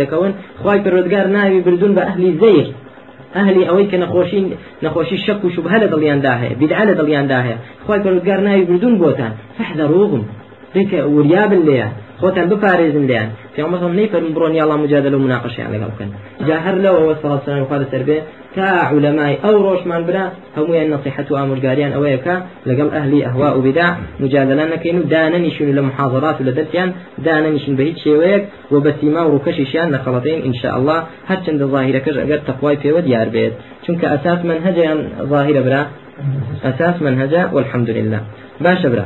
ناوی 1.37 1.59
بردون 1.65 1.91
ئەهلی 1.97 2.31
زەیر 2.41 2.67
ئەهلی 3.35 3.63
ئەوەی 3.69 3.87
کە 3.91 3.97
نەخۆشی 4.03 4.41
نەخۆشی 4.83 5.17
شەک 5.25 5.39
و 5.45 5.49
شوبهە 5.55 5.77
لە 5.83 5.87
دڵیاندا 5.93 6.33
هەیە 6.41 6.53
بیدعا 6.59 6.83
لە 6.89 6.93
دڵیاندا 6.99 7.39
هەیە 7.45 7.57
خی 7.85 7.99
پرۆزگار 8.03 8.39
ناوی 8.47 8.65
ڕێکە 10.75 10.99
وریابن 11.15 11.62
لێیان 11.67 11.93
خۆتان 12.21 12.45
بپارێزن 12.51 13.05
لێیان 13.09 13.29
پیامەڵم 13.53 13.93
نەیفەرم 13.99 14.31
بڕۆنی 14.36 14.62
ئەڵام 14.62 14.79
مجادلە 14.83 15.15
و 15.17 15.23
مناقشیان 15.25 15.69
لەگەڵ 15.73 15.89
بکەن 15.93 16.09
جا 16.47 16.57
هەر 16.65 16.75
لەوەوە 16.83 17.15
سەڵسان 17.21 17.62
خوا 17.67 17.77
لەسەر 17.81 18.03
بێ 18.07 18.17
تا 18.55 18.67
علەمای 18.91 19.36
ئەو 19.43 19.55
ڕۆژمان 19.65 20.01
برا 20.07 20.25
هەمویان 20.57 20.88
نصیحەت 20.93 21.27
و 21.31 21.36
ئامرگاریان 21.39 21.91
ئەوەیەکە 21.95 22.36
لەگەڵ 22.69 22.89
ئەهلی 22.95 23.21
ئەهوا 23.25 23.49
و 23.57 23.62
بدا 23.67 23.88
مجادلە 24.21 24.65
نەکەین 24.73 24.97
و 24.99 25.07
دانەنیشون 25.13 25.69
لە 25.77 25.81
محاضرات 25.89 26.38
و 26.38 26.43
لە 26.47 26.53
دەستیان 26.59 26.89
دانەنیشن 27.25 27.73
بە 27.77 27.83
هیچ 27.89 27.97
شێوەیەک 28.05 28.43
و 28.71 28.75
بە 28.83 28.91
سیما 28.99 29.21
و 29.25 29.31
ڕوکەشیشیان 29.33 29.88
نەخەڵەتین 29.95 30.39
ئینشاء 30.45 30.73
الله 30.79 30.99
هەرچەندە 31.29 31.65
ظاهیرەکەش 31.73 32.15
ئەگەر 32.21 32.39
تەخوای 32.47 32.77
پێوە 32.83 33.01
دیار 33.07 33.29
بێت 33.33 33.53
چونکە 33.86 34.05
ئەساس 34.13 34.39
منهجیان 34.49 34.99
ظاهرە 35.31 35.62
برا 35.67 35.83
أساس 36.69 37.01
منهجه 37.05 37.41
والحمد 37.55 37.89
لله 37.97 38.19
باشا 38.65 38.89
برا 38.89 39.05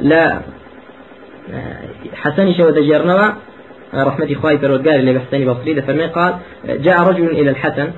لا 0.00 0.40
حسن 2.14 2.54
شو 2.54 2.70
دجرنوا 2.70 3.32
رحمة 3.94 4.32
إخوائي 4.32 4.58
فرودقار 4.58 4.94
اللي 4.94 5.12
بحسني 5.12 5.44
بصري 5.44 5.82
فرمي 5.82 6.06
قال 6.06 6.34
جاء 6.64 7.02
رجل 7.02 7.30
إلى 7.30 7.50
الحسن. 7.50 7.88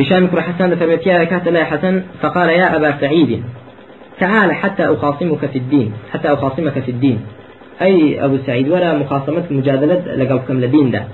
هشام 0.00 0.26
كر 0.26 0.42
حسن 0.42 0.76
فرمي 0.76 0.98
يا 1.06 1.24
كات 1.24 1.48
لا 1.48 1.64
حسن. 1.64 2.02
فقال 2.22 2.48
يا 2.48 2.76
أبا 2.76 3.00
سعيد 3.00 3.42
تعال 4.20 4.52
حتى 4.52 4.84
أخاصمك 4.84 5.46
في 5.46 5.58
الدين 5.58 5.92
حتى 6.12 6.28
أخاصمك 6.32 6.78
في 6.78 6.90
الدين. 6.90 7.20
أي 7.82 8.24
أبو 8.24 8.38
سعيد 8.46 8.68
ولا 8.68 8.98
مخاصمة 8.98 9.44
مجادلة 9.50 10.14
لقوكم 10.16 10.60
لدين 10.60 10.90
ده. 10.90 11.04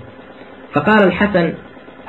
فقال 0.72 1.02
الحسن 1.02 1.54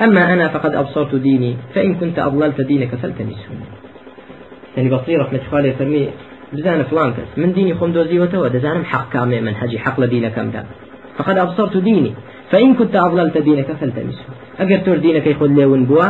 أما 0.01 0.34
أنا 0.34 0.47
فقد 0.47 0.75
أبصرت 0.75 1.15
ديني 1.15 1.55
فإن 1.75 1.95
كنت 1.95 2.19
أضللت 2.19 2.62
دينك 2.62 2.95
فالتمسه 2.95 3.49
يعني 4.77 4.89
بصير 4.89 5.21
رحمة 5.21 5.39
خالي 5.51 5.71
فرمي 5.73 6.10
بزانە 6.55 6.83
فلان 6.89 7.09
کەس 7.15 7.29
من 7.41 7.51
دینی 7.57 7.73
خۆم 7.79 7.91
دۆزیوەتەوە 7.97 8.47
دەزانم 8.55 8.83
حق 8.91 9.05
کامێ 9.13 9.39
منهجی 9.47 9.77
حق 9.77 9.97
لە 10.01 10.07
دینەکەمدا 10.13 10.63
فقد 11.17 11.38
أبصرت 11.38 11.77
ديني. 11.77 12.13
فإن 12.51 12.75
كنت 12.75 12.95
أضللت 12.95 13.38
دينك 13.38 13.71
فالتمسه 13.79 14.25
أجر 14.59 14.77
تور 14.77 14.97
دينك 14.97 15.27
يخذ 15.27 15.47
لون 15.47 15.85
بوا. 15.85 16.07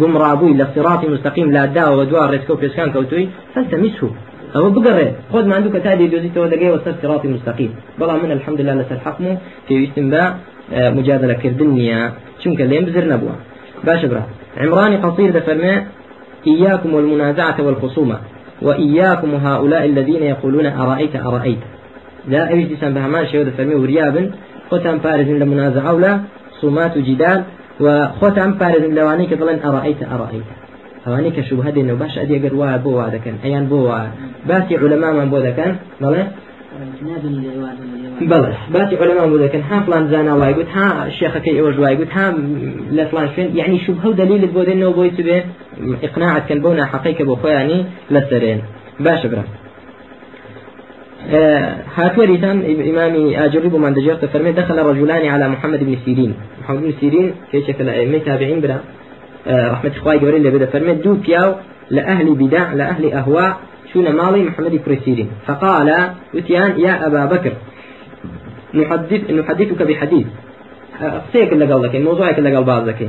قم 0.00 0.16
رابوي 0.16 0.54
لصراط 0.54 1.04
مستقيم. 1.04 1.50
لا 1.52 1.64
دا 1.66 1.88
ودوار 1.88 2.30
ريسكو 2.30 2.54
بيسكان 2.54 2.92
كوتوي. 2.92 3.28
فالتمسه 3.54 4.10
أو 4.56 4.70
بقرة 4.70 5.12
خذ 5.32 5.44
ما 5.46 5.54
عندك 5.54 5.82
تادي 5.84 6.06
دوزي 6.12 6.28
تو 6.34 6.46
دقي 6.46 6.68
وصل 6.70 6.94
صراط 7.02 7.24
مستقيم. 7.24 7.70
بلا 7.98 8.14
من 8.22 8.32
الحمد 8.32 8.60
لله 8.60 8.74
لسر 8.74 8.98
حكمه 9.06 9.38
في 9.68 9.74
استنباء 9.84 10.38
مجادلة 10.72 11.34
كردنيا 11.42 12.12
شنك 12.42 12.60
اللي 12.60 12.80
بزر 12.80 13.04
نبوة. 13.12 13.34
باش 13.84 14.04
برا. 14.04 14.22
عمراني 14.56 14.96
قصير 14.96 15.30
دفرماء 15.30 15.86
إياكم 16.46 16.94
والمنازعة 16.94 17.56
والخصومة. 17.66 18.16
وإياكم 18.66 19.30
هؤلاء 19.46 19.84
الذين 19.84 20.22
يقولون 20.22 20.66
أرأيت 20.66 21.14
أرأيت. 21.16 21.62
لا 22.28 22.52
أبي 22.52 22.64
تسان 22.64 22.94
بهمان 22.94 23.26
شيء 23.26 23.50
فرمي 23.56 23.74
وريابن. 23.74 24.30
خوتان 24.70 24.98
بارز 24.98 25.28
لمنازعة 25.28 25.92
ولا 25.94 26.20
صومات 26.60 26.98
جدال. 26.98 27.40
وخوتان 27.80 28.50
بارز 28.60 28.82
لواني 28.98 29.26
كدلن 29.26 29.58
أرأيت 29.68 30.00
أرأيت. 30.02 30.48
ئەوانەی 31.04 31.32
کە 31.36 31.42
شوبهە 31.48 31.70
دێنەوە 31.76 31.98
باش 32.02 32.14
ئەدی 32.20 32.34
ئەگەر 32.36 32.54
وایە 32.60 32.78
بۆ 32.84 32.90
وا 32.98 33.06
دەکەن 33.14 33.36
ئەیان 33.44 33.64
بۆ 33.70 33.78
وایە 33.88 34.10
باسی 34.48 34.74
علەمامان 34.82 35.28
بۆ 35.32 35.38
دەکەن 35.48 35.72
بەڵێ 36.02 36.22
بەڵێ 38.30 38.54
باسی 38.74 38.94
علەمان 39.02 39.28
بۆ 39.32 39.36
دەکەن 39.44 39.62
ها 39.70 39.76
فلان 39.86 40.04
زانا 40.12 40.34
وای 40.40 40.54
گوت 40.58 40.70
ها 40.76 40.86
شێخەکەی 41.18 41.54
ئێوە 41.58 41.70
وای 41.82 41.96
گوت 42.00 42.12
ها 42.16 42.26
لە 42.96 43.04
فلان 43.10 43.28
شوێن 43.34 43.48
یعنی 43.60 43.76
شوبهە 43.86 44.06
و 44.10 44.12
دلیلت 44.20 44.50
بۆ 44.56 44.62
دێنەوە 44.68 44.92
بۆی 44.98 45.10
سبێ 45.18 45.38
إقناعتكن 46.06 46.58
بونا 46.60 46.84
حقيقة 46.84 47.24
بخواني 47.24 47.84
لسرين 48.10 48.60
باش 49.00 49.26
برا 49.26 49.44
هاتوري 51.96 52.36
تام 52.36 52.62
إمامي 52.90 53.44
أجرب 53.44 53.74
من 53.76 53.94
دجرت 53.94 54.24
فرمي 54.24 54.52
دخل 54.52 54.78
رجلان 54.78 55.26
على 55.34 55.48
محمد 55.48 55.80
بن 55.84 55.96
سيرين 56.04 56.34
محمد 56.62 56.82
بن 56.82 56.92
سيرين 57.00 57.32
كيش 57.52 57.70
الأئمة 57.70 58.18
تابعين 58.18 58.60
برا. 58.60 58.78
رحمة 59.46 59.92
إخوائي 59.96 60.18
قبل 60.18 60.34
اللي 60.34 60.50
بدا 60.50 60.66
فرمي 60.66 60.94
دو 60.94 61.14
بياو 61.14 61.54
لأهل 61.90 62.34
بدع 62.34 62.72
لأهل 62.72 63.12
أهواء 63.12 63.56
شون 63.92 64.12
مالي 64.12 64.44
محمد 64.44 64.80
سيرين 65.04 65.30
فقال 65.46 66.10
وتيان 66.34 66.80
يا 66.80 67.06
أبا 67.06 67.24
بكر 67.24 67.52
نحدث 68.74 69.30
نحدثك 69.30 69.82
بحديث. 69.82 70.26
قصيك 71.02 71.52
اللي 71.52 71.72
قال 71.72 71.82
لك 71.82 71.94
موضوعك 71.96 72.38
اللي 72.38 72.54
قال 72.54 72.64
بعض 72.64 72.88
لك 72.88 73.08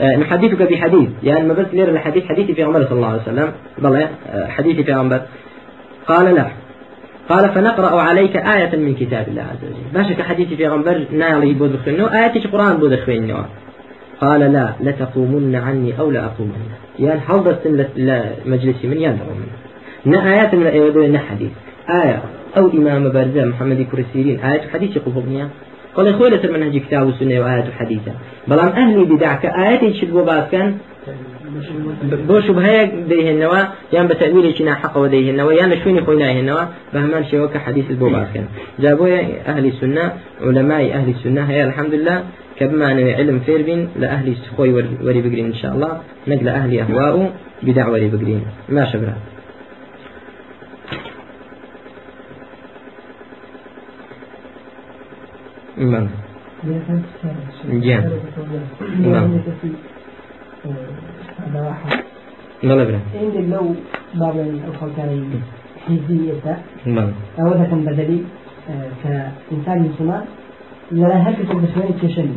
نحدثك 0.00 0.62
بحديث. 0.72 1.08
يعني 1.22 1.48
ما 1.48 1.54
بس 1.54 1.66
لير 1.72 1.88
الحديث 1.88 2.24
حديثي 2.24 2.54
في 2.54 2.62
عمر 2.62 2.84
صلى 2.84 2.92
الله 2.92 3.08
عليه 3.08 3.22
وسلم. 3.22 3.52
بلى 3.78 4.08
حديثي 4.48 4.84
في 4.84 4.92
عمر. 4.92 5.20
قال 6.06 6.34
لا. 6.34 6.46
قال 7.28 7.48
فنقرأ 7.48 8.00
عليك 8.00 8.36
آية 8.36 8.76
من 8.76 8.94
كتاب 8.94 9.28
الله 9.28 9.42
عز 9.42 9.64
وجل. 9.64 10.04
باشا 10.08 10.22
حديثي 10.22 10.56
في 10.56 10.68
غنبر 10.68 11.06
نالي 11.12 11.54
بود 11.54 11.76
خنو 11.86 12.06
آية 12.06 12.36
القرآن 12.44 12.76
بود 12.76 12.94
خنو 12.94 13.36
قال 14.20 14.40
لا 14.40 14.72
لتقومن 14.80 15.54
عني 15.54 15.98
أو 15.98 16.10
لا 16.10 16.24
أقومن. 16.24 16.62
يعني 16.98 17.20
حضرت 17.20 17.66
مجلسي 18.46 18.86
من 18.88 18.98
يندروا 19.00 19.34
منه؟ 19.34 19.69
نا 20.06 20.32
آيات 20.32 20.54
من 20.54 20.66
الأيوة 20.66 21.18
حديث. 21.18 21.50
آية. 21.88 22.22
أو 22.56 22.70
إمام 22.78 23.08
بارزة 23.08 23.44
محمد 23.44 23.86
كرسيرين 23.92 24.40
آية 24.40 24.68
حديث 24.72 24.98
قبضنيا 24.98 25.48
قال 25.94 26.14
خوي 26.14 26.30
لسر 26.30 26.52
منهج 26.52 26.78
كتاب 26.78 27.08
السنة 27.08 27.40
وآيات 27.40 27.64
حديثة 27.78 28.12
بلام 28.48 28.68
أهلي 28.68 29.04
بدعك. 29.04 29.46
آيات 29.46 29.82
يشبه 29.82 30.24
باز 30.24 30.44
كان 30.52 30.78
بۆ 32.28 32.36
شوبهەیە 32.46 32.82
دەیهێنەوە 33.10 33.60
یان 33.94 34.06
بە 34.10 34.14
تەویلێکی 34.20 34.62
ناحقەوە 34.68 35.08
دەیهێنەوە 35.14 35.52
یان 35.60 35.68
لە 35.72 35.76
شوێنی 35.82 36.02
خۆی 36.06 36.18
ناهێنەوە 36.24 36.64
بە 36.92 36.98
هەمان 37.04 37.22
شێوە 37.30 37.46
کە 37.52 37.58
حەدیثت 37.64 37.96
بۆ 38.02 38.06
باسکەن 38.14 38.46
جا 38.82 38.92
بۆیە 38.98 39.20
ئەهلی 39.46 39.72
سنە 39.80 40.04
علەمای 40.46 40.90
ئەهلی 40.94 41.14
سنە 41.22 41.42
هەیە 41.50 41.62
الحەمدلله 41.68 42.16
کە 42.58 42.64
بمانەوێ 42.70 43.12
علم 43.18 43.38
فێر 43.46 43.62
بین 43.68 43.82
لە 44.00 44.06
ئەهلی 44.12 44.34
خۆی 44.56 44.70
وەری 45.06 45.22
بگرین 45.26 45.46
انشاءالله 45.52 45.92
نەک 46.30 46.40
لە 46.46 46.50
ئەهلی 46.56 46.76
ئەهوا 46.82 47.08
و 47.18 47.22
بدع 47.66 47.86
وەری 47.92 48.08
بگرین 48.14 48.42
ماشە 48.76 48.96
برا 49.02 49.14
جان. 57.72 58.10
نعم. 59.00 59.40
لو 63.50 63.74
بعض 64.14 64.36
الأخوة 64.36 64.90
كان 64.96 65.40
حزبية 65.86 66.58
نعم. 66.86 67.12
أو 67.40 67.54
إذا 67.54 67.64
كان 67.64 67.84
بدلي 67.84 68.20
كإنسان 69.04 69.90
مسلمان 69.94 70.24
لا 70.90 71.34
بسوية 71.40 71.92
تشن 72.02 72.28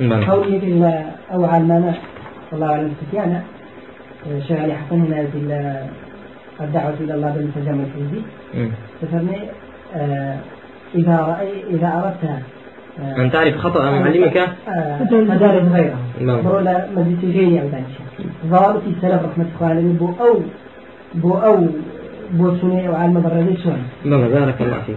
نعم. 0.00 0.22
حولي 0.24 0.56
إلا 0.56 1.04
أو 1.32 1.44
علمنا 1.44 1.94
والله 2.52 2.66
أعلم 2.66 2.94
ستيانا 3.08 3.42
شيخ 4.48 4.60
علي 4.60 4.74
حسن 4.74 5.00
هنا 5.00 5.26
في 5.26 5.38
الدعوة 6.60 6.94
إلى 7.00 7.14
الله 7.14 7.30
بالتجمع 7.30 7.84
الحزبي 7.84 8.22
تفهمني 9.02 9.40
إذا 10.94 11.16
رأي 11.20 11.52
إذا 11.70 11.88
أردت 11.88 12.42
أن 12.98 13.30
تعرف 13.30 13.56
خطأ 13.56 13.90
معلمك؟ 13.90 14.48
مدارس 15.12 15.72
غيرها. 15.72 15.98
نعم. 16.20 16.42
برولا 16.42 16.86
مدرسة 16.96 17.60
أو 17.60 17.66
ذلك 17.66 17.86
ضابط 18.46 18.82
السلف 18.86 19.22
رحمة 19.24 19.46
الله 19.56 19.68
عليه 19.68 19.98
بو 19.98 20.08
أو 20.20 20.40
بو 21.14 21.34
أو 21.34 21.66
بو 22.32 22.56
سنة 22.60 22.86
أو 22.86 23.20
برزي 23.20 23.56
سنة 23.64 23.82
بلا 24.04 24.28
بارك 24.28 24.60
الله 24.60 24.80
فيك. 24.86 24.96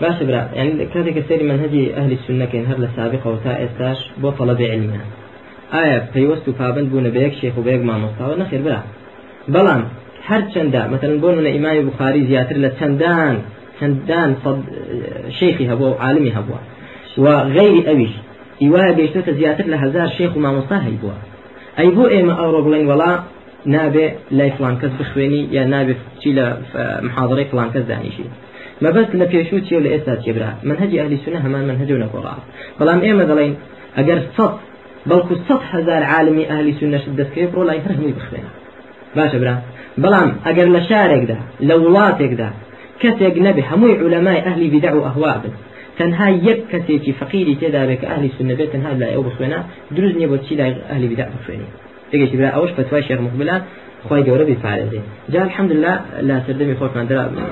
باش 0.00 0.22
برا 0.22 0.48
يعني 0.54 0.86
كذلك 0.86 1.16
السير 1.16 1.42
منهج 1.42 1.74
أهل 1.96 2.12
السنة 2.12 2.44
كان 2.44 2.64
هذا 2.66 2.88
سابقة 2.96 3.30
وتا 3.30 3.64
إستاش 3.64 4.10
بو 4.22 4.30
طلب 4.30 4.62
علمها 4.62 5.04
آية 5.74 6.02
پەیوەست 6.14 6.48
و 6.48 6.52
پابند 6.52 6.90
بوون 6.90 7.10
بە 7.14 7.16
یەک 7.16 7.34
شێخ 7.40 7.58
و 7.58 7.62
بە 7.62 7.66
یەک 7.66 7.82
مامۆستاوە 7.90 8.34
نەخێر 8.42 8.62
برا 8.66 8.80
بەڵام 9.54 9.82
هەر 10.28 10.42
چەندە 10.54 10.82
مثلا 10.94 11.14
بۆ 11.22 11.28
منە 11.36 11.50
ئیمامی 11.54 11.82
بخاری 11.90 12.26
زیاتر 12.26 12.56
لە 12.64 12.70
چەندان 12.78 13.34
چەندان 13.78 14.30
سەد 14.42 14.58
شێخی 15.38 15.66
هەبووە 15.70 16.60
وغير 17.18 17.90
أويش 17.90 18.10
إيوها 18.62 18.92
بيشتوك 18.92 19.30
زياتر 19.30 19.66
لهزار 19.66 20.08
شيخ 20.08 20.36
ومامۆستا 20.36 20.76
هەیبووە 20.86 21.16
ئەی 21.78 21.90
بۆ 21.96 22.04
ئێمە 22.14 22.34
ئەوڕۆ 22.40 22.60
بڵێن 22.66 22.84
وڵا 22.90 23.12
نابێ 23.74 24.06
لای 24.38 24.50
فلان 24.56 24.74
کەس 24.80 24.92
بخوێنی 25.00 25.42
یا 25.56 25.64
نابێ 25.72 25.94
چی 26.20 26.30
لە 26.38 26.46
محاضرەی 27.06 27.44
فلان 27.50 27.68
کەس 27.74 27.84
دانیشی 27.90 28.26
مەبەست 28.84 29.12
لە 29.20 29.26
پێشوو 29.32 29.64
چیە 29.66 29.78
لە 29.84 29.88
ئێستا 29.94 30.14
چێبرا 30.24 30.50
منهجی 30.68 30.98
ئەهلی 31.00 31.18
سنە 31.24 31.38
هەمان 31.44 31.64
منهج 31.70 31.90
و 31.92 31.98
نەگۆڕا 32.04 32.34
بەڵام 32.78 33.00
ئێمە 33.06 33.24
دەڵێن 33.30 33.52
ئەگەر 33.96 34.18
سەد 34.36 34.54
بەڵکو 35.08 35.34
سەد 35.48 35.62
هزار 35.72 36.02
ئەهلی 36.50 36.74
سنەش 36.80 37.04
دەستکرێت 37.18 37.50
بڕۆ 37.52 37.62
لای 37.68 37.80
هەر 37.84 37.92
هەمووی 37.96 38.14
بخوێنە 38.18 38.50
باشە 39.16 39.38
برا. 39.42 39.56
شارێکدا 40.88 41.38
لە 41.68 41.74
وڵاتێکدا 41.82 42.48
کەسێک 43.02 43.36
نەبێ 43.46 43.62
هەمووی 43.70 43.98
علەمای 44.02 44.40
ئەهلی 44.46 44.68
بیدع 44.74 44.92
و 44.96 45.04
ئەهوا 45.06 45.34
بن 45.42 45.54
تەنها 45.98 46.28
یەک 46.48 46.60
کەسێکی 46.72 47.12
فەقیری 47.20 47.54
تێدا 47.60 47.82
بێت 47.88 47.98
کە 48.02 48.06
ئەهلی 48.10 48.30
سنە 48.36 48.54
بێت 48.58 48.70
تەنها 48.74 48.92
لای 49.00 49.14
ئەو 49.16 49.22
بخوێنە 49.28 49.60
دروست 49.96 50.16
نییە 50.18 50.28
بۆ 50.32 50.36
چی 50.46 50.54
لای 50.60 50.72
ئەهلی 50.90 51.08
بیدع 51.10 51.28
بخوێنی 51.34 51.68
تێگەشی 52.10 52.36
برا 52.38 52.50
ئەوش 52.56 52.70
فتوای 52.76 53.02
شێخ 53.08 53.20
مقبلە 53.26 53.56
خی 54.08 54.22
گەورە 54.28 54.44
بیپارێزێ 54.50 55.00
جا 55.32 55.40
الحمدلله 55.48 55.94
لا 56.28 56.36
سردەمی 56.46 56.76
خۆشمان 56.80 57.06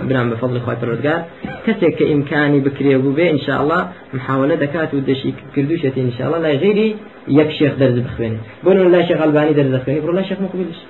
برام 0.09 0.27
بە 0.31 0.37
فضل 0.43 0.57
خی 0.65 0.77
پەرۆزگار 0.81 1.21
کەسێک 1.67 1.95
کە 1.99 2.05
ئیمکانی 2.11 2.61
بکرێ 2.67 2.95
بوو 3.03 3.17
بێ 3.19 3.27
انشاءله 3.35 3.81
محاولە 4.17 4.57
دەکات 4.65 4.91
و 4.95 4.99
دەشی 5.09 5.31
کردوشێتی 5.55 6.01
انشاءله 6.07 6.39
لای 6.45 6.57
غیری 6.65 6.89
یەک 7.39 7.51
شێخ 7.59 7.75
دەرز 7.81 7.99
بخوێنێ 8.07 8.41
بۆ 8.65 8.71
لای 8.95 9.05
شێخ 9.09 9.19
ئەلبانی 9.23 9.55
دەرز 9.59 9.71
دەخوێنی 9.77 10.01
بڕۆ 10.05 10.13
لای 10.17 10.27
شێخ 10.31 10.39
مقبلش. 10.45 10.81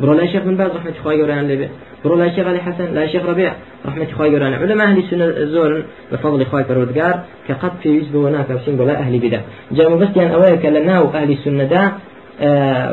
برو 0.00 0.12
لا 0.12 0.26
شيخ 0.26 0.42
من 0.44 0.56
باز 0.56 0.70
رحمة 0.70 0.92
خوي 1.04 1.16
جوران 1.16 1.48
لبي 1.48 1.68
برو 2.04 2.14
لا 2.16 2.28
شيخ 2.34 2.46
علي 2.46 2.58
حسن 2.58 2.94
لا 2.94 3.06
شيخ 3.06 3.26
ربيع 3.26 3.52
رحمة 3.86 4.06
خوي 4.16 4.30
جوران 4.30 4.52
علماء 4.52 4.86
أهل 4.86 4.98
السنة 4.98 5.44
زور 5.44 5.82
بفضل 6.12 6.46
خوي 6.46 6.62
كرودجار 6.64 7.20
كقد 7.48 7.72
في 7.82 7.88
يسبه 7.88 8.28
هناك 8.28 8.52
بسين 8.52 8.80
ولا 8.80 8.98
أهل 8.98 9.18
بدع 9.18 9.40
جاء 9.72 9.96
بس 9.96 10.08
يعني 10.16 10.34
أوائل 10.34 10.62
كلناه 10.62 11.10
أهل 11.14 11.32
السنة 11.32 11.64
دا 11.64 11.82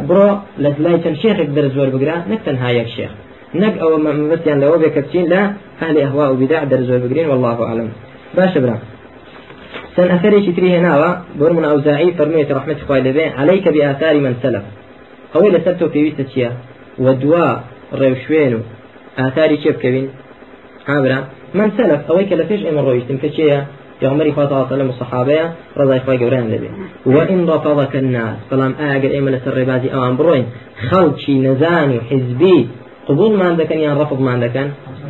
برو 0.07 0.37
لا 0.57 1.13
شيخ 1.13 1.39
يقدر 1.39 1.67
زور 1.67 1.89
بقرا 1.89 2.15
نكتن 2.29 2.55
هاي 2.55 2.81
الشيخ 2.81 3.11
نك 3.55 3.77
أو 3.77 3.97
بس 4.31 4.39
يعني 4.45 4.61
لو 4.65 4.77
بكتشين 4.77 5.25
لا 5.29 5.53
أهل 5.81 5.97
أهواء 5.97 6.31
وبدع 6.31 6.63
در 6.63 6.81
زور 6.81 6.97
بقرين 6.97 7.29
والله 7.29 7.63
أعلم 7.63 7.89
باش 8.35 8.57
برا 8.57 8.79
سن 9.95 10.11
أثري 10.11 10.45
شتري 10.45 10.77
هنا 10.77 11.23
بور 11.39 11.53
من 11.53 11.65
أوزاعي 11.65 12.11
فرمية 12.13 12.47
رحمة 12.51 12.75
خوي 12.87 12.99
لبي 12.99 13.25
عليك 13.25 13.67
بآثار 13.67 14.15
من 14.19 14.35
سلف 14.43 14.63
قوي 15.33 15.49
لسبته 15.49 15.87
في 15.87 16.03
ويستشيا 16.03 16.51
ودوا 17.05 17.47
ڕێوشوێن 17.99 18.53
و 18.57 18.61
ئاثاری 19.17 19.57
چێ 19.63 19.71
بکەوین؟ 19.75 20.07
ئابرا 20.89 21.19
من 21.57 21.69
سلف 21.77 22.01
ئەوەی 22.07 22.25
کە 22.29 22.35
لە 22.39 22.45
پێش 22.49 22.61
ئێمە 22.67 22.81
ڕۆیشتم 22.87 23.17
کە 23.23 23.29
چێە 23.35 23.59
پیغمبری 23.99 24.31
خوا 24.31 24.45
تعالی 24.45 24.65
وسلم 24.65 24.91
رضای 25.79 25.99
خوای 25.99 26.17
گەورەیان 26.21 26.47
لەبێ 26.53 26.69
وإن 27.15 27.39
رفضك 27.47 27.95
الناس 27.95 28.37
بەڵام 28.51 28.73
ئاگەر 28.81 29.11
ئێمە 29.15 29.29
لەسەر 29.35 29.53
ڕێبازی 29.57 29.89
ئەوان 29.93 30.13
بڕۆین 30.19 30.45
خەڵکی 30.87 31.35
نەزان 31.45 31.89
و 31.95 31.99
حزبی 32.09 32.59
قبولمان 33.07 33.53
دەکەن 33.61 33.79
یان 33.85 33.95
ڕفضمان 34.01 34.39
دەکەن؟ 34.45 34.67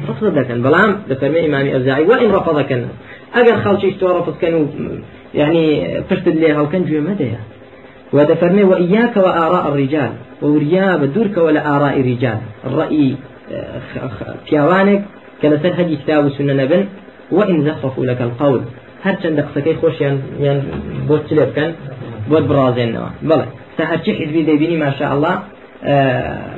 رفض 0.09 0.25
دەکەن. 0.39 0.57
بەڵام 0.65 0.91
دەفەرمێ 1.09 1.39
ئیمامی 1.45 1.71
ئەوزاعی 1.75 2.05
وإن 2.11 2.29
رفضك 2.37 2.71
الناس. 2.75 2.95
ئەگەر 3.35 3.57
خەڵکی 3.63 3.89
تۆ 3.99 4.07
رفضکەن 4.17 4.53
و 4.59 4.63
يعني 5.41 5.63
پشت 6.09 6.25
لێ 6.41 6.49
هەڵکەن 6.57 6.81
گوێ 6.87 7.01
مەدەیە. 7.09 7.41
ودفرمي 8.13 8.63
وإياك 8.63 9.17
وآراء 9.17 9.67
الرجال 9.67 10.11
ووريا 10.41 10.95
بدورك 10.95 11.37
ولا 11.37 11.61
آراء 11.75 11.99
الرجال. 11.99 12.39
الرأي 12.67 13.15
پیاوانێک 14.45 15.01
کە 15.41 15.47
لەسەر 15.51 15.73
هەدی 15.79 15.95
کتاب 16.01 16.25
و 16.25 16.29
نەبن 16.59 16.83
وإن 17.31 17.57
زخرفوا 17.67 18.05
لك 18.05 18.21
القول. 18.21 18.61
هەر 19.05 19.15
چەندە 19.21 19.41
قسەکەی 19.47 19.75
خۆشیان 19.81 20.15
یان 20.45 20.59
بۆ 21.07 21.17
چ 21.27 21.29
لێ 21.37 21.45
بکەن 21.49 21.71
بۆت 22.29 22.43
بڕازێنەوە 22.49 23.09
بڵێ 23.29 23.47
تا 23.77 23.83
هەرچی 23.91 24.11
حزبی 24.19 24.77
ما 24.83 24.91
شاء 24.99 25.11
الله 25.15 25.35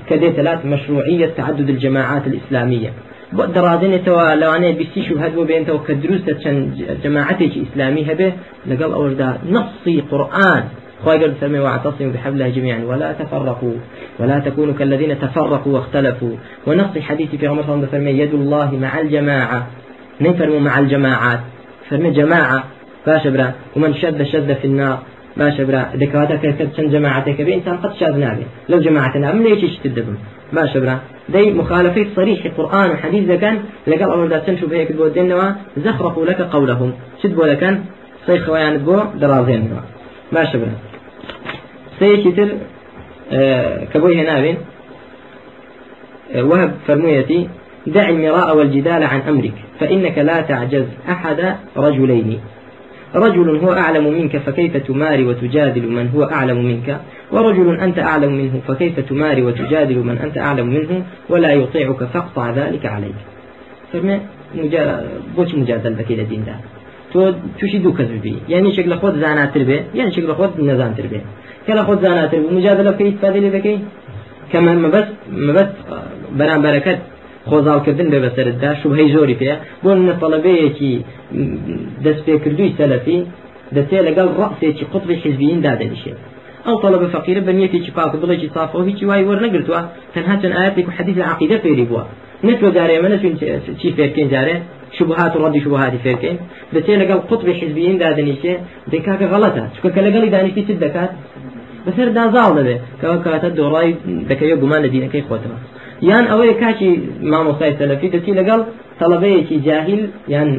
كديت 0.10 0.40
لات 0.40 0.62
مشروعية 0.66 1.30
تعدد 1.38 1.70
الجماعات 1.70 2.24
الإسلامية. 2.28 2.92
دەڕازێنێتەوە 3.56 4.26
لەوانەیە 4.42 4.78
بیستی 4.80 5.02
شوهد 5.08 5.32
بۆ 5.38 5.44
بێنەوە 5.50 5.80
کە 5.88 5.94
دروستە 6.04 6.34
چەند 6.44 6.62
جەماعەتێکی 7.04 7.60
ئیسلامی 7.64 8.04
هەبێ 8.10 8.30
لەگەڵ 8.70 8.92
ئەوەشدا 8.96 9.30
نصی 9.56 9.96
قورآن 10.10 10.64
خواجر 11.04 11.32
سمي 11.42 11.60
واعتصموا 11.60 12.12
بحبل 12.12 12.34
الله 12.34 12.50
جميعا. 12.50 12.80
ولا 12.86 13.14
تفرقوا 13.14 13.78
ولا 14.20 14.40
تكونوا 14.40 14.74
كالذين 14.74 15.20
تفرقوا 15.20 15.74
واختلفوا. 15.74 16.36
ونص 16.68 16.98
حديث 16.98 17.36
في 17.36 17.48
عمر 17.48 17.64
صلى 17.64 17.88
الله 17.94 18.10
يد 18.10 18.34
الله 18.34 18.70
مع 18.82 19.00
الجماعة. 19.00 19.68
نفرموا 20.22 20.60
مع 20.60 20.80
الجماعات؟ 20.80 21.40
فرمي 21.90 22.12
جماعة. 22.12 22.64
فاشبرا 23.06 23.48
ومن 23.76 23.94
شد 23.94 24.24
شد 24.24 24.54
في 24.54 24.68
النار. 24.68 24.98
باشە 25.40 25.64
برا 25.68 25.82
دەکەواتە 26.02 26.36
کە 26.42 26.50
چەند 26.76 26.90
جەماعەتێکە 26.94 27.44
بێ 27.48 27.52
ئینسان 27.56 27.78
قەت 27.84 27.94
شاد 28.00 28.16
جەماعەتە 28.86 29.18
نام 29.24 29.38
لە 29.46 29.50
یەکێکی 29.54 29.80
تر 29.84 29.92
دەبم 29.98 30.18
باشە 30.56 30.78
برا 30.84 30.96
دەی 31.34 31.48
مخالفەی 31.60 32.06
صریحی 32.16 32.50
قورآن 32.58 32.90
و 32.92 32.96
حەدیث 33.02 33.26
دەکەن 33.34 33.56
لەگەڵ 33.92 34.10
ئەوەدا 34.14 34.40
چەند 34.46 34.58
شوبهەیەک 34.62 34.90
بۆ 35.00 35.06
دێنەوە 35.16 35.48
زەخرفوا 35.84 36.28
لەکە 36.30 36.46
قەولەهم 36.54 36.92
چت 37.20 37.32
بۆ 37.38 37.44
دەکەن 37.52 37.76
سەی 38.26 38.40
خەوایانت 38.46 38.82
بۆ 38.88 38.98
دەڕازێنەوە 39.22 39.82
باشە 40.36 40.58
برا 40.62 40.76
سەیەکی 42.00 42.32
تر 42.38 42.50
کە 43.92 43.98
بۆی 44.02 44.16
هێناوێن 44.20 44.58
وهب 46.50 46.72
فرمويتي 46.88 47.48
دع 47.88 48.10
المراء 48.10 48.58
والجدال 48.58 49.04
عن 49.04 49.22
أمرك 49.32 49.54
فإنك 49.80 50.18
لا 50.18 50.42
تعجز 50.42 50.86
أحد 51.10 51.56
رجلين. 51.78 52.40
رجل 53.16 53.58
هو 53.64 53.74
أعلم 53.74 54.14
منك 54.14 54.38
فكيف 54.38 54.78
تماري 54.78 55.26
وتجادل 55.26 55.88
من 55.88 56.10
هو 56.16 56.24
أعلم 56.24 56.66
منك؟ 56.66 57.00
ورجل 57.32 57.80
أنت 57.80 58.00
أعلم 58.00 58.34
منه 58.34 58.62
فكيف 58.68 59.00
تماري 59.00 59.42
وتجادل 59.42 59.98
من 59.98 60.18
أنت 60.18 60.38
أعلم 60.38 60.68
منه؟ 60.68 61.04
ولا 61.30 61.52
يطيعك 61.54 62.04
فاقطع 62.04 62.52
ذلك 62.52 62.86
عليك. 62.86 63.20
فرمي 63.94 64.20
مجا... 64.56 65.08
بوش 65.36 65.56
مجادل 65.56 65.94
بكي 65.94 66.16
لدين 66.16 66.44
ده 66.46 66.56
تو 67.14 67.34
توشي 67.60 67.78
دو 67.78 67.92
بي 68.24 68.36
يعني 68.50 68.74
شكل 68.74 68.96
خود 68.96 69.20
زاناتر 69.20 69.64
به 69.64 69.84
يعني 69.96 70.12
شكل 70.12 70.34
خود 70.34 70.62
نزانتر 70.62 71.04
به 71.12 71.22
كلا 71.70 71.84
خود 71.88 72.00
زاناتر. 72.02 72.40
كي 72.98 73.10
استفادة 73.10 73.40
لذكي 73.40 73.80
كما 74.52 74.74
ما 74.84 74.90
بس 74.96 75.08
ما 75.46 75.54
بس 75.58 75.70
بران 76.40 76.62
بركات 76.62 77.00
خۆزاڵکردن 77.50 78.08
بێ 78.14 78.20
بەسەردا 78.26 78.72
شوهەی 78.82 79.10
زۆری 79.16 79.36
پێ 79.42 79.54
بۆ 79.84 79.92
منە 80.00 80.16
تەڵەبەیەکی 80.22 80.94
دەست 82.06 82.22
پێکردووی 82.28 82.76
سەلەفی 82.80 83.20
دەچێت 83.76 84.04
لەگەڵ 84.08 84.28
ڕقسێکی 84.40 84.86
قوتبی 84.92 85.16
حزبیین 85.24 85.60
دادەنیشێت 85.68 86.20
ئەو 86.68 86.76
طلبە 86.84 87.08
فقیرە 87.16 87.42
بەنیەتێکی 87.48 87.92
پاک 87.98 88.12
بڵێکی 88.22 88.50
صافەوە 88.56 88.84
هیچی 88.90 89.06
وای 89.10 89.24
وەرنەگرتووە 89.30 89.82
تەنها 90.14 90.36
چەند 90.42 90.56
ئاەتێک 90.58 90.86
و 90.88 90.92
حەدیث 90.98 91.18
عقیدە 91.32 91.58
فێری 91.64 91.86
بووە 91.90 92.04
نەتوە 92.48 92.70
جارێ 92.76 92.94
ئێمە 92.96 93.10
نەچین 93.14 93.34
چی 93.80 93.88
فێرکەین 93.98 94.28
جارێ 94.34 94.56
شبهات 94.98 95.34
ڕەدی 95.42 95.60
شبهاتی 95.66 96.00
فێرکەین 96.06 96.38
دەچێت 96.74 96.98
لەگەڵ 97.02 97.20
قوتبی 97.30 97.54
حزبیین 97.60 97.98
دادەنیشێ 98.04 98.54
دەکاکە 98.94 99.26
غەڵەتە 99.34 99.64
چکە 99.76 100.00
لەگەڵی 100.08 100.30
دانیشتی 100.36 100.64
چ 100.68 100.70
دەکات 100.86 101.12
بەسەر 101.86 102.08
دازاڵ 102.18 102.52
دەبێ 102.60 102.76
کەەوە 103.02 103.18
کاتە 103.26 103.50
دۆڕای 103.60 103.92
دەکەوێت 104.30 104.60
گومان 104.64 104.82
لە 104.86 104.90
دینەکەی 104.96 105.24
خۆتەوە 105.30 105.58
یان 106.10 106.26
ئەوەیە 106.32 106.56
کاکی 106.62 106.92
مامۆستای 107.32 107.74
سەلەفی 107.80 108.10
دەچی 108.16 108.32
لەگەڵ 108.40 108.60
تەڵەبەیەکی 109.00 109.58
جاهل 109.68 110.02
یان 110.34 110.50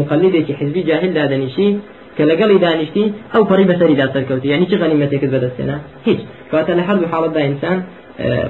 مقلدێکی 0.00 0.52
حزبی 0.60 0.82
جاهل 0.88 1.10
دادەنیشی 1.18 1.68
کە 2.16 2.22
لەگەڵی 2.30 2.58
دانیشتی 2.64 3.04
ئەو 3.32 3.42
پەڕی 3.50 3.66
بەسەری 3.70 3.96
دا 4.00 4.06
سەرکەوتی 4.14 4.48
یعنی 4.52 4.66
چی 4.70 4.76
غەنیمەتێکت 4.82 5.30
بەدەستێنە 5.34 5.76
هیچ. 6.06 6.20
کاتە 6.52 6.72
لە 6.78 6.82
هەردوو 6.88 7.10
حاڵەتدا 7.12 7.40
ئینسان 7.46 7.78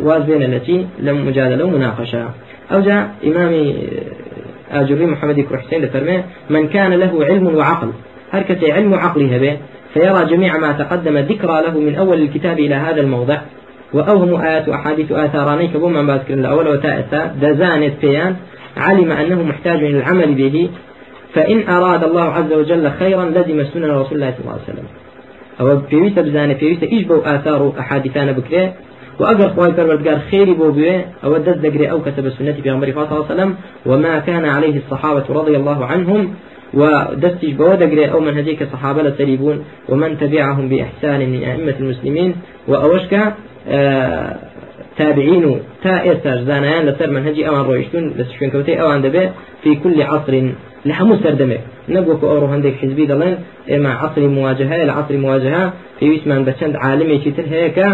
واز 0.07 0.23
بێنە 0.29 0.49
لە 0.55 0.61
چی 0.67 0.77
لە 1.05 1.11
مجادلە 1.27 1.63
و 1.65 1.71
مناقشە 1.77 2.23
ئەوجا 2.73 2.99
ئیمامی 3.27 3.65
ئاجوری 4.73 5.07
محمد 5.15 5.39
كرحسين 5.49 5.81
لفرمه 5.85 6.19
من 6.55 6.65
كان 6.75 6.93
له 7.03 7.13
علم 7.29 7.47
وعقل 7.59 7.91
كسي 8.49 8.73
علم 8.77 8.93
وعقل 8.93 9.23
هبه 9.35 9.53
فيرى 9.95 10.25
جميع 10.25 10.59
ما 10.59 10.73
تقدم 10.73 11.19
ذكرى 11.19 11.63
له 11.63 11.79
من 11.79 11.95
أول 11.95 12.23
الكتاب 12.23 12.59
إلى 12.59 12.75
هذا 12.75 13.01
الموضع. 13.01 13.41
وأوهم 13.93 14.41
آيات 14.41 14.69
وأحاديث 14.69 15.13
آثاراني 15.13 15.69
كبو 15.69 15.89
من 15.89 16.07
باذكر 16.07 16.35
الأول 16.35 16.69
وتائسا 16.69 17.27
دزانت 17.43 17.93
بيان 18.03 18.37
علم 18.77 19.13
أنه 19.13 19.43
محتاج 19.43 19.77
إلى 19.77 19.99
العمل 19.99 20.35
به. 20.35 20.71
فإن 21.35 21.69
أراد 21.69 22.05
الله 22.05 22.25
عز 22.25 22.53
وجل 22.53 22.91
خيرا 22.91 23.25
لزم 23.25 23.65
سنن 23.65 23.91
رسول 23.91 24.13
الله 24.13 24.31
صلى 24.31 24.41
الله 24.41 24.53
عليه 24.53 24.63
وسلم. 24.63 24.85
أو 25.61 25.77
بيويت 25.77 26.19
بزانة 26.19 26.55
بيويت 26.55 26.83
إيش 26.83 27.03
بو 27.05 27.21
آثار 27.25 27.73
أحاديثان 27.79 28.33
بكري؟ 28.33 28.73
وأجر 29.21 29.49
خواي 29.49 29.73
پروردگار 29.73 30.19
خيري 30.31 30.55
بو 30.55 30.71
بيه 30.71 31.07
أو 31.25 31.37
دز 31.37 31.65
أو 31.65 32.03
كتب 32.03 32.27
السنة 32.27 32.53
في 32.53 32.71
عمر 32.71 32.87
صلى 32.87 33.03
الله 33.03 33.15
عليه 33.15 33.35
وسلم. 33.35 33.55
وما 33.87 34.19
كان 34.19 34.45
عليه 34.45 34.77
الصحابة 34.77 35.25
رضي 35.31 35.57
الله 35.57 35.87
عنهم. 35.87 36.35
ودستش 36.75 37.53
بودقري 37.53 38.11
أو 38.13 38.21
من 38.21 38.57
صحابة 38.73 39.03
لسريبون 39.03 39.65
ومن 39.89 40.19
تبعهم 40.19 40.69
بإحسان 40.69 41.21
من 41.31 41.43
أئمة 41.45 41.75
المسلمين 41.81 42.35
وأوشك 42.69 43.35
آه 43.69 44.37
تابعين 44.99 45.61
تا 45.85 45.99
ئێستا 46.05 46.45
زانایان 46.47 46.85
لەسەر 46.89 47.09
منهجی 47.09 47.45
ئەوان 47.45 47.65
ڕۆیشتون 47.69 48.05
لە 48.19 48.25
شوێنکەوتەی 48.37 48.79
ئەوان 48.81 49.01
دەبێت 49.07 49.31
في 49.63 49.75
كل 49.83 50.03
عصر 50.03 50.33
لە 50.89 50.93
هەموو 50.99 51.23
سەردەمێک 51.25 51.63
نەبووکو 51.95 52.27
ئەو 52.33 52.47
هەندێک 52.53 52.75
حزبی 52.83 53.07
دەڵێن 53.13 53.35
ئێمە 53.71 53.93
عصری 54.03 54.29
مواجهە 54.37 54.77
لە 54.89 54.93
عصری 54.99 55.19
مواجهە 55.25 55.63
پێویستمان 55.99 56.41
بە 56.47 56.53
چەند 56.59 56.75
عالمێکی 56.85 57.33
تر 57.37 57.47
هەیە 57.53 57.71
کە 57.77 57.89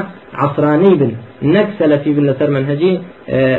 عصرانەی 0.45 0.95
بن. 1.01 1.13
نەک 1.55 1.69
سەلەفی 1.79 2.13
بن 2.17 2.25
لەسەر 2.31 2.49
منهجی 2.57 2.93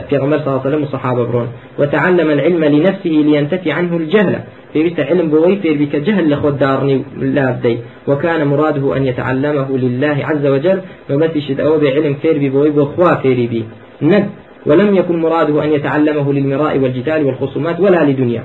پێغمبەر 0.10 0.39
صلى 0.41 0.49
الله 0.49 0.62
عليه 0.62 0.69
وسلم 0.69 0.84
وصحابة 0.84 1.23
برون. 1.29 1.47
وتعلم 1.79 2.29
العلم 2.36 2.63
لنفسه 2.75 3.13
لينتفي 3.27 3.69
عنه 3.77 3.93
الجهل. 4.01 4.36
پێویستە 4.73 4.99
علم 5.10 5.27
فێربی 5.63 5.88
کە 5.91 5.99
جهل 6.08 6.25
لە 6.34 6.38
خۆت 6.41 6.55
داڕنی 6.63 6.97
لا 7.38 7.47
بدەی 7.51 7.77
وكان 8.10 8.47
مراده 8.47 8.97
أن 8.97 9.05
يتعلمه 9.05 9.77
لله 9.77 10.17
عز 10.29 10.45
وجل. 10.45 10.79
ومثل 11.10 11.60
أو 11.60 11.79
بعلم 11.79 12.13
فيربي 12.21 12.49
بوي 12.49 12.69
بخوا 12.69 13.15
فيربي 13.15 13.63
نك 14.01 14.25
ولم 14.65 14.95
يكن 14.95 15.15
مراده 15.21 15.63
أن 15.63 15.69
يتعلمه 15.71 16.34
للمراء 16.34 16.77
والجدال 16.77 17.25
والخصومات 17.25 17.79
ولا 17.79 18.03
لدنيا. 18.03 18.43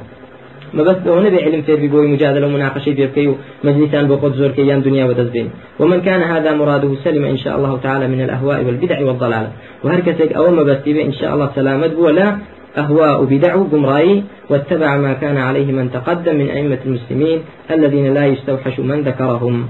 ما 0.75 0.83
بس 0.83 0.97
لو 1.07 1.21
نبي 1.21 1.43
علم 1.45 1.63
فيربي 1.63 1.89
بوي 1.89 2.07
مجادلة 2.07 2.47
ومناقشة 2.47 2.93
بيبكي 2.93 3.35
مجلسان 3.65 4.09
بقود 4.09 4.33
زور 4.35 4.51
كيان 4.51 4.83
دنيا 4.83 5.05
ودزبين. 5.05 5.49
ومن 5.81 6.01
كان 6.01 6.23
هذا 6.23 6.51
مراده 6.55 6.91
سلم 7.05 7.25
إن 7.25 7.39
شاء 7.39 7.57
الله 7.57 7.73
تعالى 7.83 8.09
من 8.09 8.21
الأهواء 8.21 8.65
والبدع 8.65 8.99
والضلال. 9.07 9.47
وهركتك 9.85 10.33
أول 10.33 10.53
ما 10.59 10.63
بس 10.63 10.89
إن 10.89 11.13
شاء 11.13 11.35
الله 11.35 11.51
سلامت 11.55 11.93
ولا 12.05 12.37
أهواء 12.79 13.25
بدع 13.25 13.55
قمرائي 13.55 14.25
واتبع 14.51 14.97
ما 14.97 15.13
كان 15.13 15.37
عليه 15.37 15.73
من 15.73 15.91
تقدم 15.93 16.37
من 16.37 16.49
أئمة 16.51 16.79
المسلمين 16.87 17.39
الذين 17.71 18.15
لا 18.15 18.27
يستوحش 18.27 18.81
من 18.81 19.01
ذكرهم. 19.01 19.67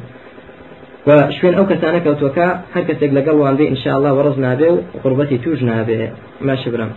وشوين 1.07 1.55
أو 1.55 1.67
كسانة 1.67 1.99
كوتوكا 1.99 2.61
هر 2.75 2.83
كسيق 2.83 3.13
لقل 3.13 3.63
إن 3.63 3.77
شاء 3.77 3.99
الله 3.99 4.13
ورزنا 4.15 4.55
به 4.55 4.79
وقربتي 4.95 5.39
توجنا 5.39 5.83
به. 5.83 6.11
ما 6.41 6.57
شبرا. 6.57 6.91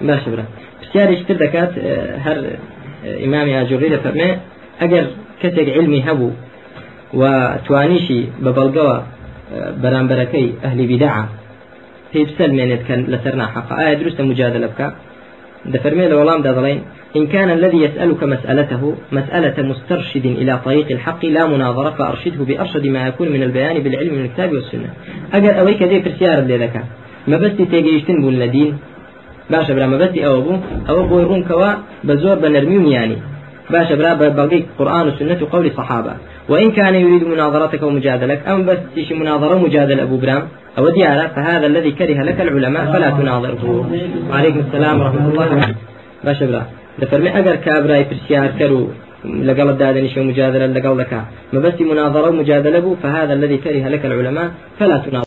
ما 0.00 0.20
شبرا. 0.24 0.44
بسياري 0.82 1.14
اشتر 1.14 1.34
دكات 1.34 1.72
هر 2.18 2.38
إمامي 3.24 3.60
أجوري 3.60 3.88
لفرمي 3.88 4.36
أجر 4.80 5.06
كسيق 5.42 5.74
علمي 5.74 6.00
هبو 6.10 6.30
وتوانيشي 7.14 8.24
ببلغوا 8.42 8.98
برانبركي 9.82 10.54
أهل 10.64 10.86
بدعة. 10.86 11.28
في 12.12 12.24
بسلمێنێت 12.24 12.82
کە 12.88 12.94
لەسەر 13.12 13.34
حقا 13.54 13.74
ئایا 13.76 13.94
دروستە 14.00 14.20
مجادلة 14.20 14.66
بك 14.66 14.80
دفرمي 15.74 16.08
لولام 16.08 16.42
دادلين 16.42 16.80
إن 17.16 17.26
كان 17.26 17.50
الذي 17.50 17.78
يسألك 17.86 18.24
مسألته 18.24 18.82
مسألة 19.12 19.62
مسترشد 19.70 20.26
إلى 20.26 20.58
طريق 20.64 20.86
الحق 20.90 21.24
لا 21.24 21.46
مناظرة 21.46 21.90
فأرشده 21.90 22.44
بأرشد 22.44 22.86
ما 22.86 23.06
يكون 23.08 23.28
من 23.28 23.42
البيان 23.42 23.76
بالعلم 23.84 24.14
من 24.14 24.24
الكتاب 24.24 24.52
والسنة. 24.52 24.90
أجل 25.34 25.50
أويك 25.50 25.82
ذي 25.82 25.98
برسيار 25.98 26.38
اللي 26.38 26.56
لك 26.58 26.74
ما 27.28 27.36
بس 27.36 27.56
تيجيشتن 27.56 28.20
بون 28.22 28.34
لدين 28.38 28.78
باشا 29.50 29.74
برا 29.74 29.86
ما 29.86 29.96
بس 29.96 30.18
أو 30.18 30.38
أبو 30.38 30.56
أو 30.88 31.04
أبو 31.04 31.20
يرون 31.20 31.42
كوا 31.44 31.72
بزور 32.04 32.34
بنرميون 32.34 32.86
يعني 32.86 33.16
باشا 33.70 33.94
برا 33.94 34.14
بلقي 34.14 34.62
قرآن 34.78 35.08
وسنة 35.08 35.38
وقول 35.42 35.70
صحابة 35.76 36.12
وإن 36.48 36.70
كان 36.70 36.94
يريد 36.94 37.24
مناظرتك 37.24 37.82
ومجادلك 37.82 38.48
أم 38.48 38.66
بس 38.66 38.78
تشي 38.96 39.14
مناظرة 39.14 39.54
ومجادلة 39.54 40.02
أبو 40.02 40.16
برام 40.16 40.42
أو 40.78 40.88
ديارة 40.88 41.26
فهذا 41.26 41.66
الذي 41.66 41.90
كره 41.92 42.22
لك 42.22 42.40
العلماء 42.40 42.92
فلا 42.92 43.10
تناظره. 43.10 43.90
وعليكم 44.30 44.60
السلام 44.66 45.00
ورحمة 45.00 45.28
الله 45.28 45.74
باشا 46.24 46.46
برا. 46.46 46.66
دفرمي 46.98 47.38
أجر 47.38 47.56
كابراي 47.56 48.04
برسيار 48.10 48.50
كرو 48.58 48.88
لقل 49.24 49.68
الدادنش 49.68 50.16
ومجادلة 50.16 50.66
لقل 50.66 50.98
لك 50.98 51.12
ما 51.52 51.60
بس 51.60 51.80
مناظرة 51.80 52.28
ومجادلة 52.28 52.96
فهذا 53.02 53.32
الذي 53.32 53.56
كره 53.56 53.88
لك 53.88 54.06
العلماء 54.06 54.50
فلا 54.78 54.98
تناظره. 54.98 55.24